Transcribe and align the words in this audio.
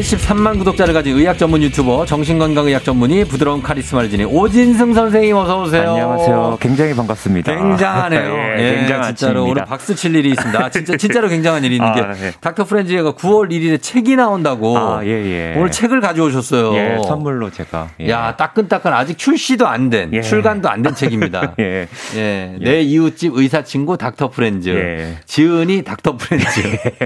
73만 0.00 0.58
구독자를 0.58 0.92
가진 0.92 1.16
의학 1.16 1.38
전문 1.38 1.62
유튜버 1.62 2.04
정신건강 2.06 2.66
의학 2.66 2.84
전문의 2.84 3.24
부드러운 3.24 3.62
카리스마를 3.62 4.10
지닌 4.10 4.26
오진승 4.26 4.92
선생님 4.92 5.34
어서 5.36 5.62
오세요. 5.62 5.90
안녕하세요. 5.92 6.58
굉장히 6.60 6.94
반갑습니다. 6.94 7.54
굉장하네요. 7.54 8.34
예, 8.58 8.58
예, 8.58 8.76
굉장한 8.76 9.16
진짜로 9.16 9.44
오늘 9.44 9.64
박수 9.64 9.94
칠 9.94 10.14
일이 10.14 10.30
있습니다. 10.30 10.64
아, 10.64 10.68
진짜 10.70 10.96
진짜로 10.96 11.28
굉장한 11.28 11.64
일이 11.64 11.76
있는 11.76 11.92
게 11.94 12.00
아, 12.02 12.12
예. 12.22 12.32
닥터 12.40 12.64
프렌즈가 12.64 13.12
9월 13.12 13.50
1일에 13.50 13.80
책이 13.80 14.16
나온다고 14.16 14.76
아, 14.76 15.00
예, 15.04 15.08
예. 15.08 15.54
오늘 15.56 15.70
책을 15.70 16.00
가져오셨어요. 16.00 16.74
예, 16.74 16.98
선물로 17.06 17.50
제가. 17.50 17.88
예. 18.00 18.10
야 18.10 18.36
따끈따끈 18.36 18.92
아직 18.92 19.16
출시도 19.16 19.66
안 19.66 19.88
된, 19.88 20.12
예. 20.12 20.20
출간도 20.20 20.68
안 20.68 20.82
된 20.82 20.94
책입니다. 20.94 21.54
예. 21.60 21.88
예. 22.16 22.54
내 22.60 22.80
이웃집 22.82 23.32
의사 23.34 23.62
친구 23.64 23.96
닥터 23.96 24.28
프렌즈. 24.28 25.16
지은이 25.24 25.82
닥터 25.82 26.16
프렌즈. 26.18 26.46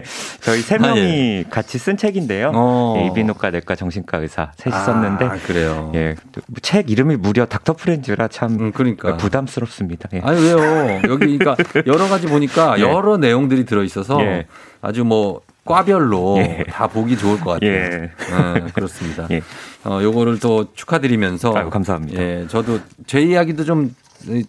저희 0.43 0.61
세 0.61 0.77
명이 0.79 1.45
같이 1.51 1.79
쓴 1.79 1.97
책인데요. 1.97 2.51
어. 2.55 2.80
예, 2.99 3.07
이비인후과, 3.07 3.51
내과, 3.51 3.75
정신과 3.75 4.19
의사 4.19 4.53
셋이 4.57 4.75
아, 4.75 4.79
썼는데 4.81 5.29
그래요. 5.47 5.93
예, 5.95 6.17
책 6.63 6.91
이름이 6.91 7.17
무려 7.17 7.47
닥터 7.47 7.75
프렌즈라 7.75 8.29
참 8.29 8.59
음, 8.61 8.73
그러니까 8.73 9.17
부담스럽습니다. 9.17 10.09
예. 10.15 10.21
아니 10.21 10.41
왜요? 10.43 11.01
여기 11.09 11.39
그러니까 11.39 11.57
여러 11.87 12.09
가지 12.09 12.27
보니까 12.27 12.77
예. 12.81 12.83
여러 12.83 13.17
내용들이 13.17 13.65
들어 13.65 13.83
있어서 13.85 14.21
예. 14.23 14.47
아주 14.83 15.05
뭐 15.05 15.41
과별로 15.65 16.37
예. 16.39 16.65
다 16.69 16.87
보기 16.87 17.17
좋을 17.17 17.39
것 17.41 17.53
같아요. 17.53 17.71
예. 17.71 18.11
어, 18.33 18.67
그렇습니다. 18.75 19.27
예. 19.31 19.43
어, 19.85 20.01
요거를 20.03 20.41
또 20.41 20.73
축하드리면서. 20.75 21.55
아유, 21.57 21.71
감사합니다. 21.71 22.21
예, 22.21 22.47
저도 22.49 22.81
제 23.07 23.21
이야기도 23.21 23.65
좀 23.65 23.95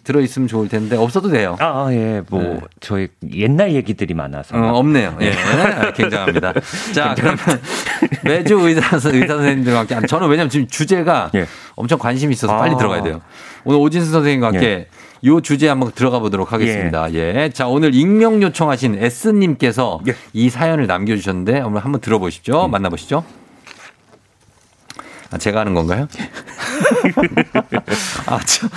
들어있으면 0.02 0.48
좋을 0.48 0.68
텐데 0.68 0.96
없어도 0.96 1.28
돼요. 1.28 1.56
아, 1.60 1.86
아 1.86 1.92
예. 1.92 2.22
뭐 2.28 2.42
네. 2.42 2.60
저희 2.80 3.08
옛날 3.34 3.72
얘기들이 3.72 4.14
많아서 4.14 4.56
어, 4.56 4.78
없네요. 4.78 5.16
예. 5.20 5.30
네. 5.30 5.92
굉장합니다. 5.94 6.52
자, 6.94 7.14
그러면 7.16 7.38
매주 8.24 8.58
의사 8.60 8.96
의사 8.96 9.34
선생님들과 9.34 9.80
함께 9.80 10.06
저는 10.06 10.28
왜냐면 10.28 10.50
지금 10.50 10.66
주제가 10.66 11.30
예. 11.34 11.46
엄청 11.74 11.98
관심이 11.98 12.32
있어서 12.32 12.52
아. 12.52 12.58
빨리 12.58 12.76
들어가야 12.76 13.02
돼요. 13.02 13.20
오늘 13.64 13.78
오진수 13.80 14.10
선생님과 14.10 14.48
함께 14.48 14.66
예. 14.66 14.88
요 15.24 15.40
주제 15.40 15.68
한번 15.68 15.92
들어가 15.92 16.18
보도록 16.18 16.52
하겠습니다. 16.52 17.12
예. 17.12 17.34
예. 17.36 17.50
자, 17.52 17.68
오늘 17.68 17.94
익명 17.94 18.42
요청하신 18.42 18.98
S님께서 19.00 20.00
예. 20.08 20.14
이 20.32 20.50
사연을 20.50 20.86
남겨주셨는데 20.86 21.60
오늘 21.60 21.84
한번 21.84 22.00
들어보시죠. 22.00 22.66
음. 22.66 22.70
만나보시죠. 22.70 23.24
아, 25.32 25.38
제가 25.38 25.60
하는 25.60 25.72
건가요? 25.72 26.06
아, 28.26 28.38
저, 28.44 28.68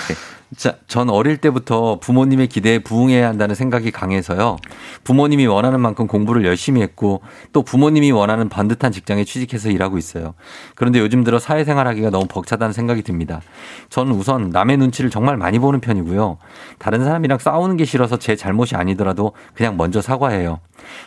자, 0.55 0.75
전 0.87 1.09
어릴 1.09 1.37
때부터 1.37 1.99
부모님의 1.99 2.47
기대에 2.47 2.79
부응해야 2.79 3.27
한다는 3.27 3.55
생각이 3.55 3.91
강해서요. 3.91 4.57
부모님이 5.03 5.47
원하는 5.47 5.81
만큼 5.81 6.07
공부를 6.07 6.45
열심히 6.45 6.81
했고 6.81 7.21
또 7.51 7.61
부모님이 7.61 8.11
원하는 8.11 8.47
반듯한 8.47 8.91
직장에 8.91 9.25
취직해서 9.25 9.69
일하고 9.69 9.97
있어요. 9.97 10.33
그런데 10.75 10.99
요즘 10.99 11.23
들어 11.23 11.39
사회생활 11.39 11.87
하기가 11.87 12.09
너무 12.09 12.25
벅차다는 12.27 12.73
생각이 12.73 13.01
듭니다. 13.01 13.41
저는 13.89 14.13
우선 14.13 14.49
남의 14.49 14.77
눈치를 14.77 15.09
정말 15.09 15.35
많이 15.35 15.59
보는 15.59 15.81
편이고요. 15.81 16.37
다른 16.77 17.03
사람이랑 17.03 17.39
싸우는 17.39 17.75
게 17.77 17.83
싫어서 17.85 18.17
제 18.17 18.35
잘못이 18.35 18.75
아니더라도 18.75 19.33
그냥 19.53 19.75
먼저 19.75 20.01
사과해요. 20.01 20.59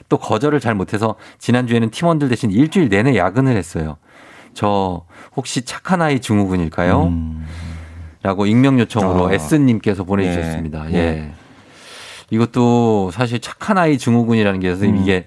또 0.09 0.19
거절을 0.19 0.61
잘 0.61 0.75
못해서 0.75 1.15
지난주에는 1.39 1.91
팀원들 1.91 2.29
대신 2.29 2.51
일주일 2.51 2.89
내내 2.89 3.17
야근을 3.17 3.56
했어요. 3.56 3.97
저 4.53 5.05
혹시 5.37 5.62
착한 5.65 6.03
아이 6.03 6.21
증후군일까요? 6.21 7.05
음. 7.05 7.47
라고 8.23 8.47
익명 8.47 8.79
요청으로 8.81 9.29
아. 9.29 9.33
S님께서 9.33 10.05
보내주셨습니다. 10.05 10.93
예. 10.93 10.97
예. 10.97 11.33
이것도 12.31 13.11
사실 13.12 13.41
착한 13.41 13.79
아이 13.79 13.97
증후군이라는 13.97 14.61
게 14.61 14.71
선생님 14.71 14.97
음. 14.99 15.03
이게 15.03 15.27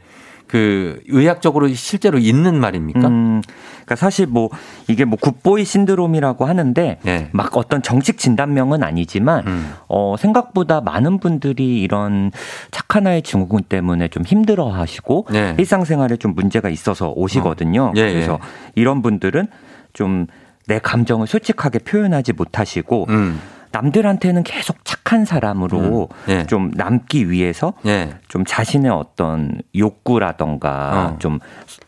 그 0.51 1.01
의학적으로 1.07 1.69
실제로 1.69 2.19
있는 2.19 2.59
말입니까? 2.59 3.07
음, 3.07 3.41
그러니까 3.71 3.95
사실 3.95 4.27
뭐 4.27 4.49
이게 4.89 5.05
뭐 5.05 5.17
굿보이 5.19 5.63
신드롬이라고 5.63 6.45
하는데 6.45 6.99
네. 7.01 7.29
막 7.31 7.55
어떤 7.55 7.81
정식 7.81 8.17
진단명은 8.17 8.83
아니지만 8.83 9.47
음. 9.47 9.73
어 9.87 10.15
생각보다 10.19 10.81
많은 10.81 11.19
분들이 11.19 11.79
이런 11.81 12.31
착한 12.69 13.07
아이 13.07 13.21
증후군 13.21 13.63
때문에 13.63 14.09
좀 14.09 14.23
힘들어 14.23 14.67
하시고 14.67 15.27
네. 15.31 15.55
일상생활에 15.57 16.17
좀 16.17 16.35
문제가 16.35 16.67
있어서 16.67 17.13
오시거든요. 17.15 17.83
어. 17.83 17.93
예, 17.95 18.11
그래서 18.11 18.33
예. 18.33 18.71
이런 18.75 19.01
분들은 19.01 19.47
좀 19.93 20.27
내 20.67 20.79
감정을 20.79 21.27
솔직하게 21.27 21.79
표현하지 21.79 22.33
못하시고 22.33 23.07
음. 23.09 23.39
남들한테는 23.71 24.43
계속 24.43 24.83
착한 24.83 25.25
사람으로 25.25 26.09
음. 26.11 26.29
예. 26.29 26.45
좀 26.45 26.71
남기 26.75 27.29
위해서 27.29 27.73
예. 27.85 28.15
좀 28.27 28.43
자신의 28.45 28.91
어떤 28.91 29.61
욕구라던가 29.75 31.13
어. 31.13 31.19
좀 31.19 31.39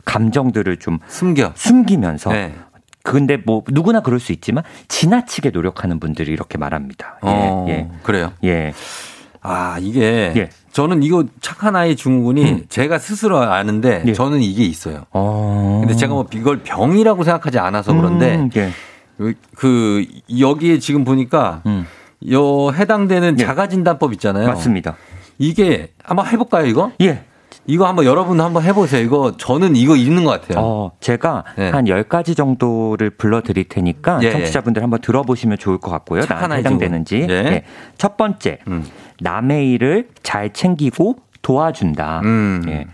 감정들을 0.05 0.77
좀 0.77 0.99
숨겨 1.07 1.51
숨기면서 1.55 2.33
예. 2.35 2.53
근데 3.03 3.37
뭐 3.37 3.63
누구나 3.69 3.99
그럴 3.99 4.19
수 4.21 4.31
있지만 4.31 4.63
지나치게 4.87 5.49
노력하는 5.49 5.99
분들이 5.99 6.31
이렇게 6.31 6.57
말합니다. 6.57 7.19
예, 7.25 7.29
어, 7.29 7.65
예. 7.67 7.89
그래요. 8.01 8.31
예. 8.45 8.73
아, 9.43 9.77
이게 9.79 10.33
예. 10.35 10.49
저는 10.71 11.03
이거 11.03 11.25
착한 11.41 11.75
아이 11.75 11.95
증후군이 11.95 12.43
음. 12.43 12.65
제가 12.69 12.97
스스로 12.97 13.39
아는데 13.39 14.03
예. 14.07 14.13
저는 14.13 14.41
이게 14.41 14.63
있어요. 14.63 15.03
어. 15.11 15.79
근데 15.81 15.95
제가 15.95 16.13
뭐 16.13 16.25
이걸 16.33 16.63
병이라고 16.63 17.23
생각하지 17.23 17.59
않아서 17.59 17.93
그런데 17.93 18.35
음, 18.35 18.49
예. 18.55 18.71
그 19.55 20.05
여기에 20.39 20.79
지금 20.79 21.03
보니까 21.03 21.61
음. 21.65 21.85
요 22.31 22.71
해당되는 22.71 23.39
예. 23.39 23.45
자가진단법 23.45 24.13
있잖아요. 24.13 24.47
맞습니다. 24.47 24.95
이게 25.37 25.91
한번 26.03 26.27
해볼까요, 26.27 26.65
이거? 26.65 26.91
예. 27.01 27.23
이거 27.65 27.87
한번 27.87 28.05
여러분 28.05 28.39
한번 28.41 28.63
해보세요. 28.63 29.03
이거 29.03 29.35
저는 29.37 29.75
이거 29.75 29.95
있는 29.95 30.23
것 30.23 30.31
같아요. 30.41 30.63
어, 30.63 30.91
제가 30.99 31.43
네. 31.57 31.69
한 31.69 31.85
10가지 31.85 32.35
정도를 32.35 33.11
불러드릴 33.11 33.65
테니까 33.69 34.19
예, 34.21 34.27
예. 34.27 34.31
청취자분들 34.31 34.83
한번 34.83 34.99
들어보시면 35.01 35.57
좋을 35.57 35.77
것 35.77 35.89
같고요. 35.91 36.25
나한테 36.27 36.57
해당되는지. 36.57 37.27
예. 37.29 37.41
네. 37.41 37.63
첫 37.97 38.17
번째, 38.17 38.59
음. 38.67 38.85
남의 39.21 39.71
일을 39.71 40.09
잘 40.23 40.51
챙기고 40.51 41.17
도와준다. 41.41 42.21
음. 42.23 42.63
예. 42.67 42.85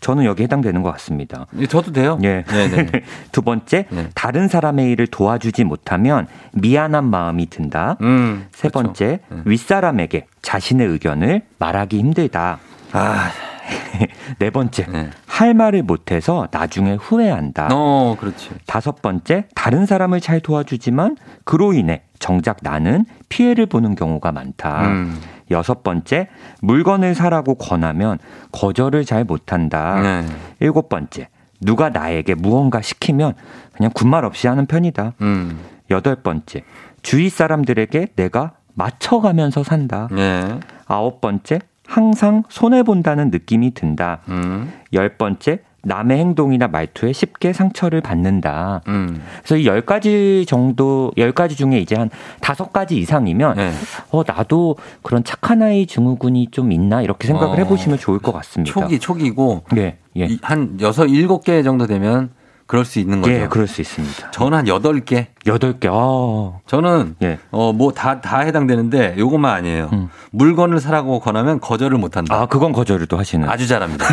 저는 0.00 0.24
여기 0.24 0.42
해당되는 0.42 0.82
것 0.82 0.90
같습니다. 0.92 1.46
예, 1.58 1.66
저도 1.66 1.92
돼요. 1.92 2.18
예. 2.24 2.44
두 3.30 3.42
번째, 3.42 3.86
네. 3.90 4.08
다른 4.14 4.48
사람의 4.48 4.90
일을 4.92 5.06
도와주지 5.06 5.64
못하면 5.64 6.26
미안한 6.52 7.04
마음이 7.04 7.46
든다. 7.50 7.98
음, 8.00 8.46
세 8.52 8.68
그렇죠. 8.68 8.86
번째, 8.86 9.20
네. 9.28 9.38
윗사람에게 9.44 10.26
자신의 10.42 10.88
의견을 10.88 11.42
말하기 11.58 11.98
힘들다. 11.98 12.58
아. 12.92 13.30
네 14.38 14.50
번째, 14.50 14.86
네. 14.86 15.10
할 15.26 15.54
말을 15.54 15.82
못해서 15.82 16.48
나중에 16.50 16.94
후회한다. 16.94 17.68
어, 17.72 18.16
그렇지. 18.18 18.50
다섯 18.66 19.02
번째, 19.02 19.46
다른 19.54 19.86
사람을 19.86 20.20
잘 20.20 20.40
도와주지만 20.40 21.16
그로 21.44 21.72
인해 21.72 22.02
정작 22.18 22.58
나는 22.62 23.04
피해를 23.28 23.66
보는 23.66 23.94
경우가 23.94 24.32
많다. 24.32 24.88
음. 24.88 25.20
여섯 25.50 25.82
번째, 25.82 26.28
물건을 26.60 27.14
사라고 27.14 27.54
권하면 27.54 28.18
거절을 28.52 29.04
잘 29.04 29.24
못한다. 29.24 30.00
네. 30.00 30.26
일곱 30.60 30.88
번째, 30.88 31.28
누가 31.60 31.88
나에게 31.88 32.34
무언가 32.34 32.82
시키면 32.82 33.34
그냥 33.72 33.90
군말 33.94 34.24
없이 34.24 34.46
하는 34.48 34.66
편이다. 34.66 35.14
음. 35.20 35.58
여덟 35.90 36.16
번째, 36.16 36.64
주위 37.02 37.28
사람들에게 37.28 38.08
내가 38.16 38.52
맞춰가면서 38.74 39.62
산다. 39.62 40.08
네. 40.10 40.58
아홉 40.86 41.20
번째, 41.20 41.60
항상 41.86 42.42
손해본다는 42.48 43.30
느낌이 43.30 43.74
든다. 43.74 44.20
음. 44.28 44.72
열 44.92 45.16
번째, 45.16 45.60
남의 45.82 46.18
행동이나 46.18 46.66
말투에 46.66 47.12
쉽게 47.12 47.52
상처를 47.52 48.00
받는다. 48.00 48.82
음. 48.88 49.22
그래서 49.38 49.56
이열 49.56 49.82
가지 49.82 50.44
정도, 50.48 51.12
열 51.16 51.30
가지 51.30 51.54
중에 51.54 51.78
이제 51.78 51.94
한 51.94 52.10
다섯 52.40 52.72
가지 52.72 52.96
이상이면, 52.98 53.56
네. 53.56 53.72
어, 54.10 54.22
나도 54.26 54.76
그런 55.02 55.22
착한 55.22 55.62
아이 55.62 55.86
증후군이 55.86 56.48
좀 56.50 56.72
있나? 56.72 57.02
이렇게 57.02 57.28
생각을 57.28 57.54
어. 57.54 57.56
해보시면 57.58 57.98
좋을 57.98 58.18
것 58.18 58.32
같습니다. 58.32 58.72
초기, 58.72 58.98
초기고, 58.98 59.62
네. 59.72 59.98
예. 60.16 60.28
한 60.42 60.76
여섯, 60.80 61.06
일곱 61.06 61.44
개 61.44 61.62
정도 61.62 61.86
되면 61.86 62.30
그럴 62.66 62.84
수 62.84 62.98
있는 62.98 63.20
거죠. 63.20 63.32
예, 63.34 63.46
그럴 63.48 63.68
수 63.68 63.80
있습니다. 63.80 64.32
저는 64.32 64.58
한 64.58 64.64
8개. 64.64 65.26
8개. 65.46 65.88
아. 65.90 66.58
저는 66.66 67.16
예. 67.22 67.38
어, 67.50 67.72
뭐 67.72 67.92
다 67.92 68.20
다 68.20 68.40
해당되는데 68.40 69.14
요것만 69.18 69.52
아니에요. 69.54 69.90
음. 69.92 70.08
물건을 70.32 70.80
사라고 70.80 71.20
권하면 71.20 71.60
거절을 71.60 71.96
못 71.98 72.16
한다. 72.16 72.34
아, 72.34 72.46
그건 72.46 72.72
거절을 72.72 73.06
또 73.06 73.16
하시는. 73.18 73.48
아주 73.48 73.66
잘합니다. 73.66 74.04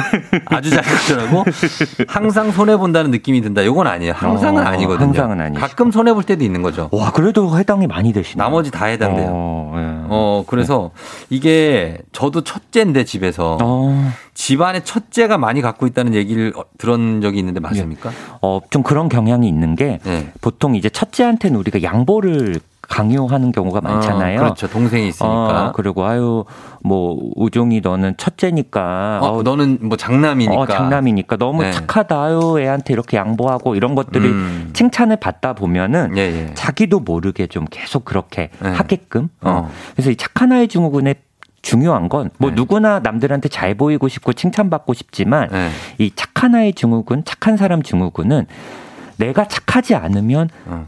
아주 0.46 0.70
잘하더라고. 0.70 1.44
항상 2.08 2.52
손해 2.52 2.78
본다는 2.78 3.12
느낌이 3.12 3.42
든다. 3.42 3.62
이건 3.62 3.88
아니에요. 3.88 4.14
항상은 4.16 4.64
어, 4.64 4.66
아니거든요. 4.70 5.08
항상은 5.08 5.42
아니. 5.42 5.58
가끔 5.60 5.92
손해 5.92 6.14
볼 6.14 6.24
때도 6.24 6.44
있는 6.44 6.62
거죠. 6.62 6.90
와, 6.92 7.12
그래도 7.12 7.58
해당이 7.58 7.88
많이 7.88 8.14
되시네. 8.14 8.42
나머지 8.42 8.72
다 8.72 8.86
해당돼요. 8.86 9.30
어, 9.32 9.74
예. 9.78 9.94
어 10.10 10.44
그래서 10.48 10.92
네. 10.94 11.26
이게 11.30 11.98
저도 12.12 12.42
첫째인데 12.44 13.04
집에서 13.06 13.58
어. 13.62 14.12
집안에 14.36 14.84
첫째가 14.84 15.38
많이 15.38 15.62
갖고 15.62 15.88
있다는 15.88 16.14
얘기를 16.14 16.54
들은 16.78 17.22
적이 17.22 17.40
있는데 17.40 17.60
맞습니까? 17.60 18.10
예. 18.10 18.14
어, 18.42 18.60
좀 18.70 18.84
그런 18.84 19.10
경향이 19.10 19.48
있는 19.48 19.76
게 19.76 20.00
네. 20.04 20.32
보통 20.42 20.76
이제 20.76 20.90
첫째 20.90 21.23
한테는 21.24 21.60
우리가 21.60 21.84
양보를 21.84 22.60
강요하는 22.82 23.52
경우가 23.52 23.80
아, 23.84 23.94
많잖아요. 23.94 24.40
어, 24.40 24.44
그렇죠. 24.44 24.68
동생이 24.68 25.08
있으니까. 25.08 25.68
어, 25.68 25.72
그리고 25.74 26.06
아유 26.06 26.44
뭐 26.84 27.18
우종이 27.36 27.82
너는 27.82 28.16
첫째니까. 28.18 29.20
어, 29.22 29.38
어 29.38 29.44
너는 29.44 29.80
뭐 29.82 29.98
장남이니까. 29.98 30.62
어, 30.62 30.68
장남이니까 30.68 31.38
너무 31.38 31.64
네. 31.64 31.72
착하다. 31.72 32.22
아유 32.22 32.60
애한테 32.60 32.94
이렇게 32.94 33.18
양보하고 33.18 33.76
이런 33.76 33.96
것들이 33.96 34.28
음. 34.28 34.70
칭찬을 34.74 35.18
받다 35.18 35.54
보면은 35.54 36.18
예, 36.18 36.22
예. 36.22 36.54
자기도 36.54 37.00
모르게 37.00 37.48
좀 37.48 37.66
계속 37.72 38.06
그렇게 38.06 38.50
네. 38.62 38.70
하게끔. 38.70 39.30
어. 39.42 39.50
어. 39.50 39.72
그래서 39.94 40.12
이 40.12 40.16
착한 40.16 40.52
아이 40.52 40.68
증후군의 40.68 41.16
중요한 41.64 42.10
건뭐 42.10 42.30
네. 42.40 42.52
누구나 42.52 43.00
남들한테 43.00 43.48
잘 43.48 43.74
보이고 43.76 44.10
싶고 44.10 44.34
칭찬받고 44.34 44.94
싶지만 44.94 45.48
네. 45.50 45.70
이 45.98 46.12
착한 46.14 46.54
아이 46.54 46.74
증후군, 46.74 47.24
착한 47.24 47.56
사람 47.56 47.82
증후군은 47.82 48.46
내가 49.18 49.48
착하지 49.48 49.96
않으면 49.96 50.50
어. 50.66 50.88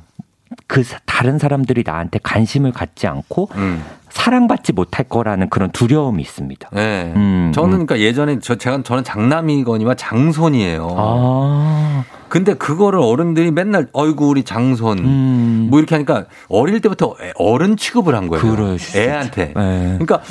그 0.67 0.83
다른 1.05 1.37
사람들이 1.37 1.83
나한테 1.85 2.19
관심을 2.23 2.71
갖지 2.71 3.07
않고 3.07 3.49
음. 3.55 3.83
사랑받지 4.09 4.73
못할 4.73 5.07
거라는 5.07 5.49
그런 5.49 5.71
두려움이 5.71 6.21
있습니다. 6.21 6.69
네. 6.71 7.13
음, 7.15 7.51
저는 7.53 7.69
음. 7.69 7.85
그러니까 7.85 7.99
예전에 7.99 8.39
저 8.39 8.55
제가 8.55 8.81
저는 8.83 9.03
장남이거니와 9.03 9.95
장손이에요. 9.95 10.87
아. 10.97 12.03
근데 12.27 12.53
그거를 12.53 12.99
어른들이 12.99 13.51
맨날 13.51 13.87
어이구 13.93 14.27
우리 14.27 14.43
장손 14.43 14.99
음. 14.99 15.67
뭐 15.69 15.79
이렇게 15.79 15.95
하니까 15.95 16.25
어릴 16.49 16.81
때부터 16.81 17.15
어른 17.35 17.77
취급을 17.77 18.15
한 18.15 18.27
거예요. 18.27 18.77
애한테. 18.95 19.53
네. 19.55 19.97
그러니까 19.99 20.21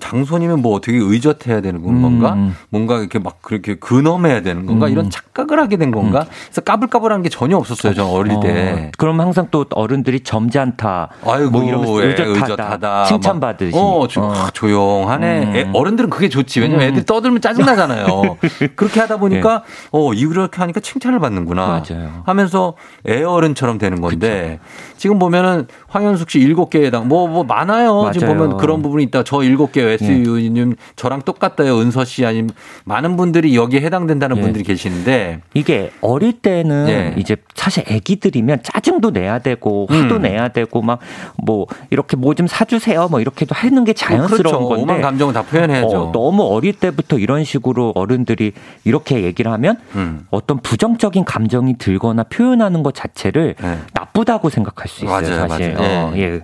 장손이면 0.00 0.60
뭐 0.62 0.74
어떻게 0.74 0.96
의젓해야 0.96 1.60
되는 1.60 1.82
건가? 1.82 2.32
음. 2.34 2.56
뭔가 2.70 2.98
이렇게 2.98 3.18
막 3.18 3.40
그렇게 3.42 3.74
근엄해야 3.76 4.42
되는 4.42 4.66
건가? 4.66 4.86
음. 4.86 4.92
이런 4.92 5.10
착각을 5.10 5.60
하게 5.60 5.76
된 5.76 5.90
건가? 5.90 6.20
음. 6.20 6.32
그래서 6.46 6.60
까불까불한 6.62 7.22
게 7.22 7.28
전혀 7.28 7.56
없었어요. 7.56 7.94
저 7.94 8.06
어릴 8.06 8.40
때. 8.40 8.86
어. 8.88 8.90
그럼 8.98 9.20
항상 9.20 9.48
또 9.50 9.66
어른들이 9.70 10.20
점잖다. 10.20 11.10
아이고 11.24 11.50
뭐 11.50 11.64
이러면서 11.64 12.02
의젓하다. 12.02 12.40
의젓하다. 12.40 13.04
칭찬받으시. 13.04 13.76
어, 13.76 14.06
조, 14.08 14.22
어. 14.22 14.34
조용하네. 14.52 15.52
애, 15.54 15.62
음. 15.64 15.70
어른들은 15.74 16.10
그게 16.10 16.28
좋지. 16.28 16.60
왜냐면 16.60 16.88
애들 16.88 17.04
떠들면 17.04 17.40
짜증 17.40 17.64
나잖아요. 17.64 18.38
그렇게 18.74 19.00
하다 19.00 19.18
보니까 19.18 19.62
네. 19.64 19.88
어 19.92 20.12
이렇게 20.14 20.58
하니까 20.58 20.80
칭찬을 20.80 21.18
받는구나. 21.20 21.41
되는구나 21.46 21.82
맞아요. 21.88 22.22
하면서 22.24 22.74
애어른처럼 23.08 23.78
되는 23.78 24.00
건데 24.00 24.58
그쵸. 24.62 24.94
지금 24.98 25.18
보면은 25.18 25.66
황현숙 25.88 26.30
씨 26.30 26.38
일곱 26.40 26.70
개에 26.70 26.90
당 26.90 27.08
뭐, 27.08 27.26
뭐 27.28 27.44
많아요. 27.44 27.94
맞아요. 27.96 28.12
지금 28.12 28.28
보면 28.28 28.56
그런 28.56 28.82
부분이 28.82 29.04
있다. 29.04 29.22
저 29.24 29.42
일곱 29.42 29.72
개 29.72 29.82
SU님 29.82 30.70
예. 30.72 30.76
저랑 30.96 31.22
똑같다요. 31.22 31.78
은서 31.80 32.04
씨 32.04 32.24
아니면 32.24 32.50
많은 32.84 33.16
분들이 33.16 33.54
여기에 33.56 33.80
해당된다는 33.80 34.36
예. 34.38 34.40
분들이 34.40 34.64
계시는데 34.64 35.40
이게 35.54 35.90
어릴 36.00 36.32
때는 36.40 36.88
예. 36.88 37.14
이제 37.18 37.36
사실 37.54 37.84
애기들이면 37.86 38.62
짜증도 38.62 39.10
내야 39.10 39.38
되고 39.40 39.86
화도 39.90 40.16
음. 40.16 40.22
내야 40.22 40.48
되고 40.48 40.82
막 40.82 40.98
뭐 41.44 41.66
이렇게 41.90 42.16
뭐 42.16 42.32
좀 42.32 42.46
사주세요. 42.46 43.08
뭐 43.10 43.20
이렇게도 43.20 43.54
하는 43.54 43.84
게 43.84 43.92
자연스러운 43.92 44.54
어, 44.54 44.58
그렇죠. 44.58 44.68
건데 44.68 44.82
오만 44.82 45.00
감정을 45.02 45.34
다 45.34 45.42
표현해야죠. 45.42 46.04
어, 46.08 46.12
너무 46.12 46.44
어릴 46.44 46.72
때부터 46.72 47.18
이런 47.18 47.44
식으로 47.44 47.92
어른들이 47.94 48.52
이렇게 48.84 49.22
얘기를 49.22 49.52
하면 49.52 49.76
음. 49.96 50.26
어떤 50.30 50.58
부정적인 50.60 51.24
감정이 51.32 51.78
들거나 51.78 52.24
표현하는 52.24 52.82
것 52.82 52.94
자체를 52.94 53.54
네. 53.58 53.78
나쁘다고 53.94 54.50
생각할 54.50 54.86
수 54.86 55.06
있어요. 55.06 55.34
맞아요, 55.34 55.48
사실. 55.48 55.72
맞아요. 55.72 56.08
어, 56.08 56.12
예. 56.16 56.42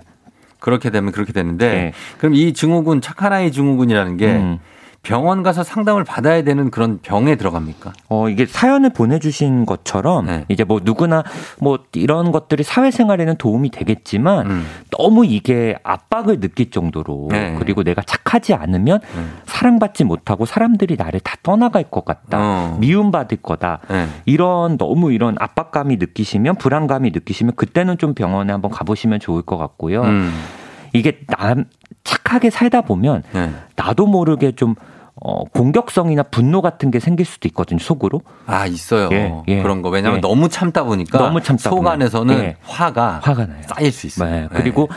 그렇게 0.59 0.89
되면 0.89 1.11
그렇게 1.11 1.31
되는데 1.31 1.67
네. 1.71 1.93
그럼 2.17 2.33
이 2.33 2.53
증후군 2.53 2.99
착한 2.99 3.31
아이 3.31 3.51
증후군이라는 3.51 4.17
게 4.17 4.25
음. 4.35 4.59
병원 5.01 5.43
가서 5.43 5.63
상담을 5.63 6.03
받아야 6.03 6.43
되는 6.43 6.69
그런 6.69 6.99
병에 7.01 7.35
들어갑니까? 7.35 7.93
어, 8.09 8.29
이게 8.29 8.45
사연을 8.45 8.91
보내주신 8.91 9.65
것처럼 9.65 10.25
네. 10.25 10.45
이제 10.49 10.63
뭐 10.63 10.81
누구나 10.83 11.23
뭐 11.59 11.79
이런 11.93 12.31
것들이 12.31 12.63
사회생활에는 12.63 13.37
도움이 13.37 13.71
되겠지만 13.71 14.49
음. 14.49 14.65
너무 14.91 15.25
이게 15.25 15.77
압박을 15.83 16.41
느낄 16.41 16.69
정도로 16.69 17.29
네. 17.31 17.55
그리고 17.59 17.83
내가 17.83 18.01
착하지 18.01 18.53
않으면 18.53 18.99
네. 18.99 19.23
사랑받지 19.45 20.03
못하고 20.03 20.45
사람들이 20.45 20.95
나를 20.97 21.21
다 21.21 21.35
떠나갈 21.43 21.83
것 21.83 22.03
같다. 22.03 22.37
어. 22.37 22.77
미움받을 22.79 23.37
거다. 23.41 23.79
네. 23.89 24.07
이런 24.25 24.77
너무 24.77 25.13
이런 25.13 25.35
압박감이 25.39 25.95
느끼시면 25.97 26.55
불안감이 26.55 27.11
느끼시면 27.11 27.55
그때는 27.55 27.97
좀 27.97 28.13
병원에 28.13 28.51
한번 28.51 28.69
가보시면 28.69 29.21
좋을 29.21 29.43
것 29.43 29.57
같고요. 29.57 30.01
음. 30.03 30.31
이게 30.93 31.19
남 31.27 31.65
착하게 32.03 32.49
살다 32.49 32.81
보면 32.81 33.23
네. 33.33 33.51
나도 33.75 34.07
모르게 34.07 34.51
좀 34.53 34.75
어, 35.21 35.43
공격성이나 35.43 36.23
분노 36.23 36.61
같은 36.61 36.91
게 36.91 36.99
생길 36.99 37.25
수도 37.25 37.47
있거든요, 37.49 37.79
속으로. 37.79 38.21
아, 38.45 38.65
있어요. 38.65 39.09
예, 39.11 39.33
예. 39.49 39.61
그런 39.61 39.81
거. 39.81 39.89
왜냐하면 39.89 40.19
예. 40.19 40.21
너무 40.21 40.47
참다 40.47 40.83
보니까 40.85 41.17
너무 41.17 41.41
참다 41.41 41.69
속 41.69 41.85
안에서는 41.85 42.39
예. 42.39 42.55
화가, 42.63 43.19
화가 43.23 43.45
나요. 43.47 43.61
쌓일 43.67 43.91
수 43.91 44.07
있어요. 44.07 44.29
네. 44.29 44.47
그리고 44.53 44.87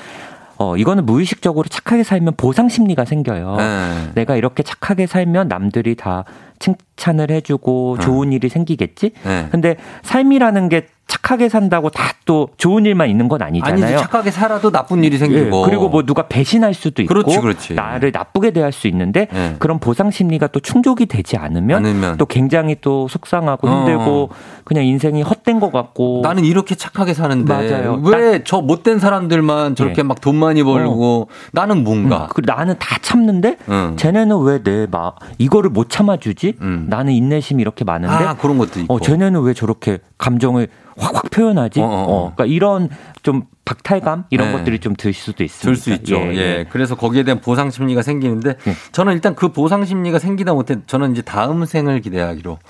어, 0.59 0.77
이거는 0.77 1.07
무의식적으로 1.07 1.69
착하게 1.69 2.05
살면 2.05 2.35
보상 2.37 2.69
심리가 2.69 3.05
생겨요. 3.05 3.57
네. 3.57 4.11
내가 4.15 4.37
이렇게 4.37 4.63
착하게 4.63 5.07
살면 5.09 5.49
남들이 5.49 5.97
다 5.97 6.25
칭 6.63 6.77
찬을 6.97 7.31
해주고 7.31 7.99
좋은 8.01 8.31
네. 8.31 8.37
일이 8.37 8.49
생기겠지? 8.49 9.13
네. 9.25 9.49
근데 9.51 9.77
삶이라는 10.03 10.69
게 10.69 10.87
착하게 11.09 11.49
산다고 11.49 11.91
다 11.91 12.13
또 12.25 12.51
좋은 12.57 12.87
일만 12.87 13.09
있는 13.11 13.27
건 13.29 13.43
아니잖아요. 13.43 13.85
아니지, 13.85 13.99
착하게 14.01 14.31
살아도 14.31 14.71
나쁜 14.71 15.03
일이 15.03 15.19
생기고. 15.19 15.63
예, 15.63 15.65
그리고 15.65 15.89
뭐 15.89 16.05
누가 16.05 16.29
배신할 16.29 16.73
수도 16.73 17.03
있고 17.03 17.13
그렇지, 17.15 17.41
그렇지. 17.41 17.75
나를 17.75 18.13
나쁘게 18.13 18.53
대할 18.53 18.71
수 18.71 18.87
있는데 18.87 19.27
예. 19.35 19.57
그런 19.59 19.81
보상 19.81 20.13
심리가 20.13 20.47
또 20.47 20.61
충족이 20.61 21.07
되지 21.07 21.37
않으면, 21.37 21.79
않으면. 21.79 22.17
또 22.19 22.27
굉장히 22.27 22.77
또 22.81 23.09
속상하고 23.09 23.67
어. 23.67 23.71
힘들고 23.77 24.29
그냥 24.63 24.85
인생이 24.85 25.23
헛된 25.23 25.59
것 25.59 25.73
같고 25.73 26.21
나는 26.23 26.45
이렇게 26.45 26.77
착하게 26.77 27.13
사는데 27.13 27.53
맞아요. 27.53 28.01
왜 28.05 28.41
저 28.45 28.61
못된 28.61 29.01
사람들만 29.01 29.75
저렇게 29.75 29.99
예. 29.99 30.03
막돈 30.05 30.37
많이 30.37 30.63
벌고 30.63 31.23
어. 31.23 31.27
나는 31.51 31.83
뭔가 31.83 32.27
음, 32.27 32.29
그 32.33 32.43
나는 32.47 32.77
다 32.79 32.99
참는데 33.03 33.57
음. 33.69 33.95
쟤네는 33.97 34.39
왜 34.43 34.61
내 34.63 34.87
막 34.89 35.17
이거를 35.39 35.71
못 35.71 35.91
참아주지? 35.91 36.55
음. 36.61 36.82
나는 36.89 37.13
인내심이 37.13 37.61
이렇게 37.61 37.85
많은데 37.85 38.15
아, 38.15 38.35
그런 38.37 38.59
것도 38.59 38.81
있고. 38.81 38.95
어, 38.95 39.01
쟤네는 39.01 39.41
왜 39.43 39.55
저렇게 39.55 39.99
감정을 40.19 40.69
확확 40.99 41.31
표현하지? 41.31 41.81
어, 41.81 41.85
어, 41.85 41.89
어. 41.89 42.03
어. 42.27 42.33
그러니까 42.35 42.45
이런 42.47 42.89
좀 43.23 43.43
박탈감 43.65 44.25
이런 44.31 44.49
네. 44.51 44.59
것들이 44.59 44.79
좀 44.81 44.95
들 44.97 45.13
수도 45.13 45.45
있습니다. 45.45 45.65
들 45.65 45.77
수 45.77 45.93
있죠. 45.93 46.17
예, 46.17 46.35
예. 46.35 46.37
예, 46.37 46.67
그래서 46.69 46.97
거기에 46.97 47.23
대한 47.23 47.41
보상 47.41 47.71
심리가 47.71 48.03
생기는데 48.03 48.57
예. 48.67 48.75
저는 48.91 49.13
일단 49.15 49.35
그 49.37 49.49
보상 49.53 49.85
심리가 49.85 50.19
생기다 50.19 50.53
못해 50.53 50.77
저는 50.87 51.13
이제 51.13 51.23
다음 51.23 51.65
생을 51.65 52.01
기대하기로. 52.01 52.59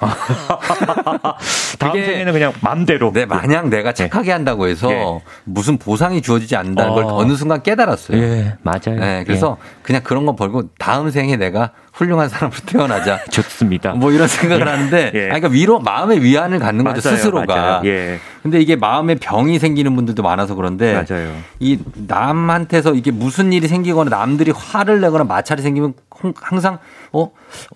다음 1.78 1.92
생에는 2.04 2.32
그냥 2.32 2.52
맘대로. 2.60 3.12
네, 3.12 3.26
마냥 3.26 3.70
내가 3.70 3.90
예. 3.90 3.94
착하게 3.94 4.32
한다고 4.32 4.66
해서 4.68 4.90
예. 4.90 5.04
무슨 5.44 5.78
보상이 5.78 6.20
주어지지 6.22 6.56
않는다는 6.56 6.92
어. 6.92 6.94
걸 6.94 7.04
어느 7.08 7.34
순간 7.36 7.62
깨달았어요. 7.62 8.18
예, 8.18 8.54
맞아요. 8.62 9.00
네, 9.00 9.24
그래서 9.26 9.56
그냥 9.82 10.02
그런 10.04 10.26
거 10.26 10.36
벌고 10.36 10.68
다음 10.78 11.10
생에 11.10 11.36
내가 11.36 11.70
훌륭한 11.92 12.28
사람으로 12.28 12.58
태어나자. 12.66 13.22
좋습니다. 13.30 13.92
뭐 13.92 14.12
이런 14.12 14.26
생각을 14.28 14.66
하는데, 14.68 15.10
예. 15.14 15.18
아니, 15.30 15.40
그러니까 15.40 15.48
위로 15.48 15.78
마음의 15.80 16.22
위안을 16.22 16.58
갖는 16.58 16.84
맞아요, 16.84 16.94
거죠 16.96 17.10
스스로가. 17.10 17.46
맞아요. 17.46 17.82
예. 17.84 18.11
근데 18.42 18.60
이게 18.60 18.76
마음에 18.76 19.14
병이 19.14 19.58
생기는 19.58 19.94
분들도 19.94 20.22
많아서 20.22 20.54
그런데 20.54 20.94
맞아요. 20.94 21.32
이 21.60 21.78
남한테서 21.94 22.94
이게 22.94 23.10
무슨 23.10 23.52
일이 23.52 23.68
생기거나 23.68 24.10
남들이 24.10 24.50
화를 24.50 25.00
내거나 25.00 25.24
마찰이 25.24 25.62
생기면 25.62 25.94
항상 26.36 26.78
어 27.12 27.30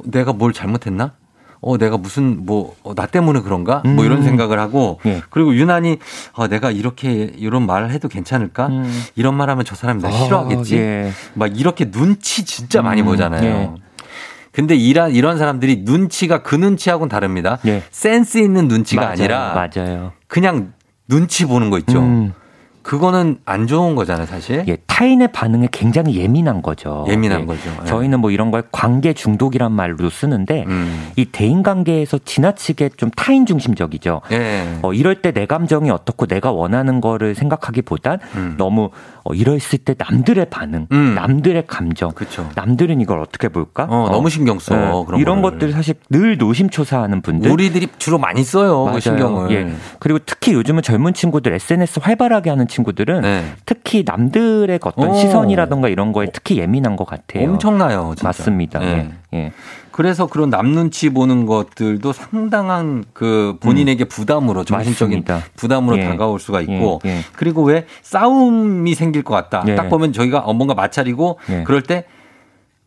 내가 0.05 0.33
뭘 0.33 0.53
잘못했나? 0.53 1.13
어, 1.63 1.79
내가 1.79 1.97
무슨, 1.97 2.45
뭐, 2.45 2.77
어, 2.83 2.95
나 2.95 3.07
때문에 3.07 3.41
그런가? 3.41 3.83
음. 3.87 3.97
뭐 3.97 4.05
이런 4.05 4.19
음. 4.19 4.23
생각을 4.23 4.61
하고, 4.61 5.01
예. 5.07 5.23
그리고 5.31 5.55
유난히, 5.55 5.99
어, 6.35 6.47
내가 6.49 6.71
이렇게, 6.71 7.33
이런 7.37 7.67
말을 7.67 7.91
해도 7.91 8.09
괜찮을까? 8.09 8.67
음. 8.69 9.05
이런 9.17 9.35
말 9.35 9.51
하면 9.51 9.65
저 9.65 9.75
사람이 9.75 10.03
나 10.03 10.09
어, 10.09 10.13
싫어하겠지? 10.13 10.77
어, 10.77 10.79
예. 10.79 11.13
막 11.35 11.59
이렇게 11.59 11.91
눈치 11.91 12.45
진짜 12.45 12.83
많이 12.83 13.01
음. 13.01 13.07
보잖아요. 13.07 13.45
예. 13.45 13.71
근데 14.53 14.75
이런 14.75 15.11
이런 15.11 15.37
사람들이 15.37 15.83
눈치가 15.85 16.43
그 16.43 16.55
눈치하고는 16.55 17.11
다릅니다. 17.11 17.59
예. 17.67 17.83
센스 17.91 18.39
있는 18.39 18.69
눈치가 18.69 19.03
맞아요. 19.03 19.13
아니라 19.13 19.69
맞아요. 19.75 20.13
그냥 20.29 20.73
눈치 21.09 21.45
보는 21.45 21.71
거 21.71 21.79
있죠. 21.79 22.01
음. 22.01 22.33
그거는 22.87 23.39
안 23.45 23.67
좋은 23.67 23.95
거잖아요, 23.97 24.27
사실. 24.27 24.65
예, 24.69 24.77
타인의 24.87 25.33
반응에 25.33 25.69
굉장히 25.73 26.17
예민한 26.17 26.63
거죠. 26.63 27.05
예민한 27.09 27.43
예, 27.43 27.45
거죠. 27.47 27.71
예. 27.83 27.87
저희는 27.87 28.21
뭐 28.21 28.31
이런 28.31 28.51
걸 28.51 28.63
관계 28.71 29.13
중독이란 29.13 29.73
말로 29.73 30.09
쓰는데 30.09 30.65
음. 30.69 31.11
이 31.17 31.25
대인 31.27 31.63
관계에서 31.65 32.19
지나치게 32.25 32.91
좀 32.97 33.11
타인 33.17 33.45
중심적이죠. 33.45 34.23
예. 34.33 34.79
어, 34.83 34.93
이럴 34.93 35.21
때 35.23 35.33
내 35.33 35.45
감정이 35.45 35.91
어떻고 35.91 36.27
내가 36.27 36.51
원하는 36.53 37.01
거를 37.03 37.35
생각하기보단 37.35 38.21
음. 38.37 38.55
너무 38.57 38.91
어, 39.25 39.35
이랬을 39.35 39.79
때 39.85 39.95
남들의 39.99 40.47
반응, 40.49 40.87
음. 40.93 41.15
남들의 41.17 41.65
감정, 41.67 42.13
그쵸. 42.13 42.49
남들은 42.55 43.01
이걸 43.01 43.19
어떻게 43.19 43.49
볼까? 43.49 43.87
어, 43.91 44.05
어. 44.05 44.11
너무 44.11 44.31
신경 44.31 44.59
써. 44.61 44.75
네. 44.77 45.05
그런 45.07 45.21
이런 45.21 45.43
거를. 45.43 45.59
것들 45.59 45.73
사실 45.73 45.95
늘 46.09 46.39
노심초사하는 46.39 47.21
분들. 47.21 47.51
우리들이 47.51 47.89
주로 47.99 48.19
많이 48.19 48.45
써요. 48.45 48.89
그 48.95 49.01
신경을. 49.01 49.51
예. 49.51 49.73
그리고 49.99 50.21
특히 50.25 50.53
요즘은 50.55 50.83
젊은 50.83 51.13
친구들 51.13 51.53
SNS 51.53 51.99
활발하게 52.01 52.49
하는 52.51 52.69
친구들은 52.77 53.23
네. 53.23 53.45
특히 53.65 54.05
남들의 54.07 54.79
어떤 54.83 55.11
오. 55.11 55.15
시선이라던가 55.15 55.89
이런 55.89 56.13
거에 56.13 56.27
특히 56.33 56.59
예민한 56.59 56.97
것 56.97 57.07
같아요. 57.07 57.49
엄청나요. 57.51 58.15
진짜. 58.17 58.29
맞습니다. 58.29 58.79
네. 58.81 59.11
예. 59.33 59.39
예. 59.39 59.53
그래서 59.91 60.27
그런 60.27 60.51
남 60.51 60.69
눈치 60.69 61.09
보는 61.09 61.47
것들도 61.47 62.13
상당한 62.13 63.05
그 63.15 63.57
본인에게 63.61 64.05
음. 64.05 64.09
부담으로 64.09 64.65
정신적인 64.65 65.25
맞습니다. 65.27 65.51
부담으로 65.57 65.99
예. 65.99 66.05
다가올 66.05 66.39
수가 66.39 66.61
있고 66.61 67.01
예. 67.07 67.11
예. 67.11 67.21
그리고 67.35 67.63
왜 67.63 67.87
싸움이 68.03 68.95
생길 68.95 69.23
것 69.23 69.35
같다. 69.35 69.65
예. 69.69 69.75
딱 69.75 69.89
보면 69.89 70.13
저희가 70.13 70.41
뭔가 70.53 70.75
마찰이고 70.75 71.39
예. 71.49 71.63
그럴 71.65 71.83
때 71.83 72.05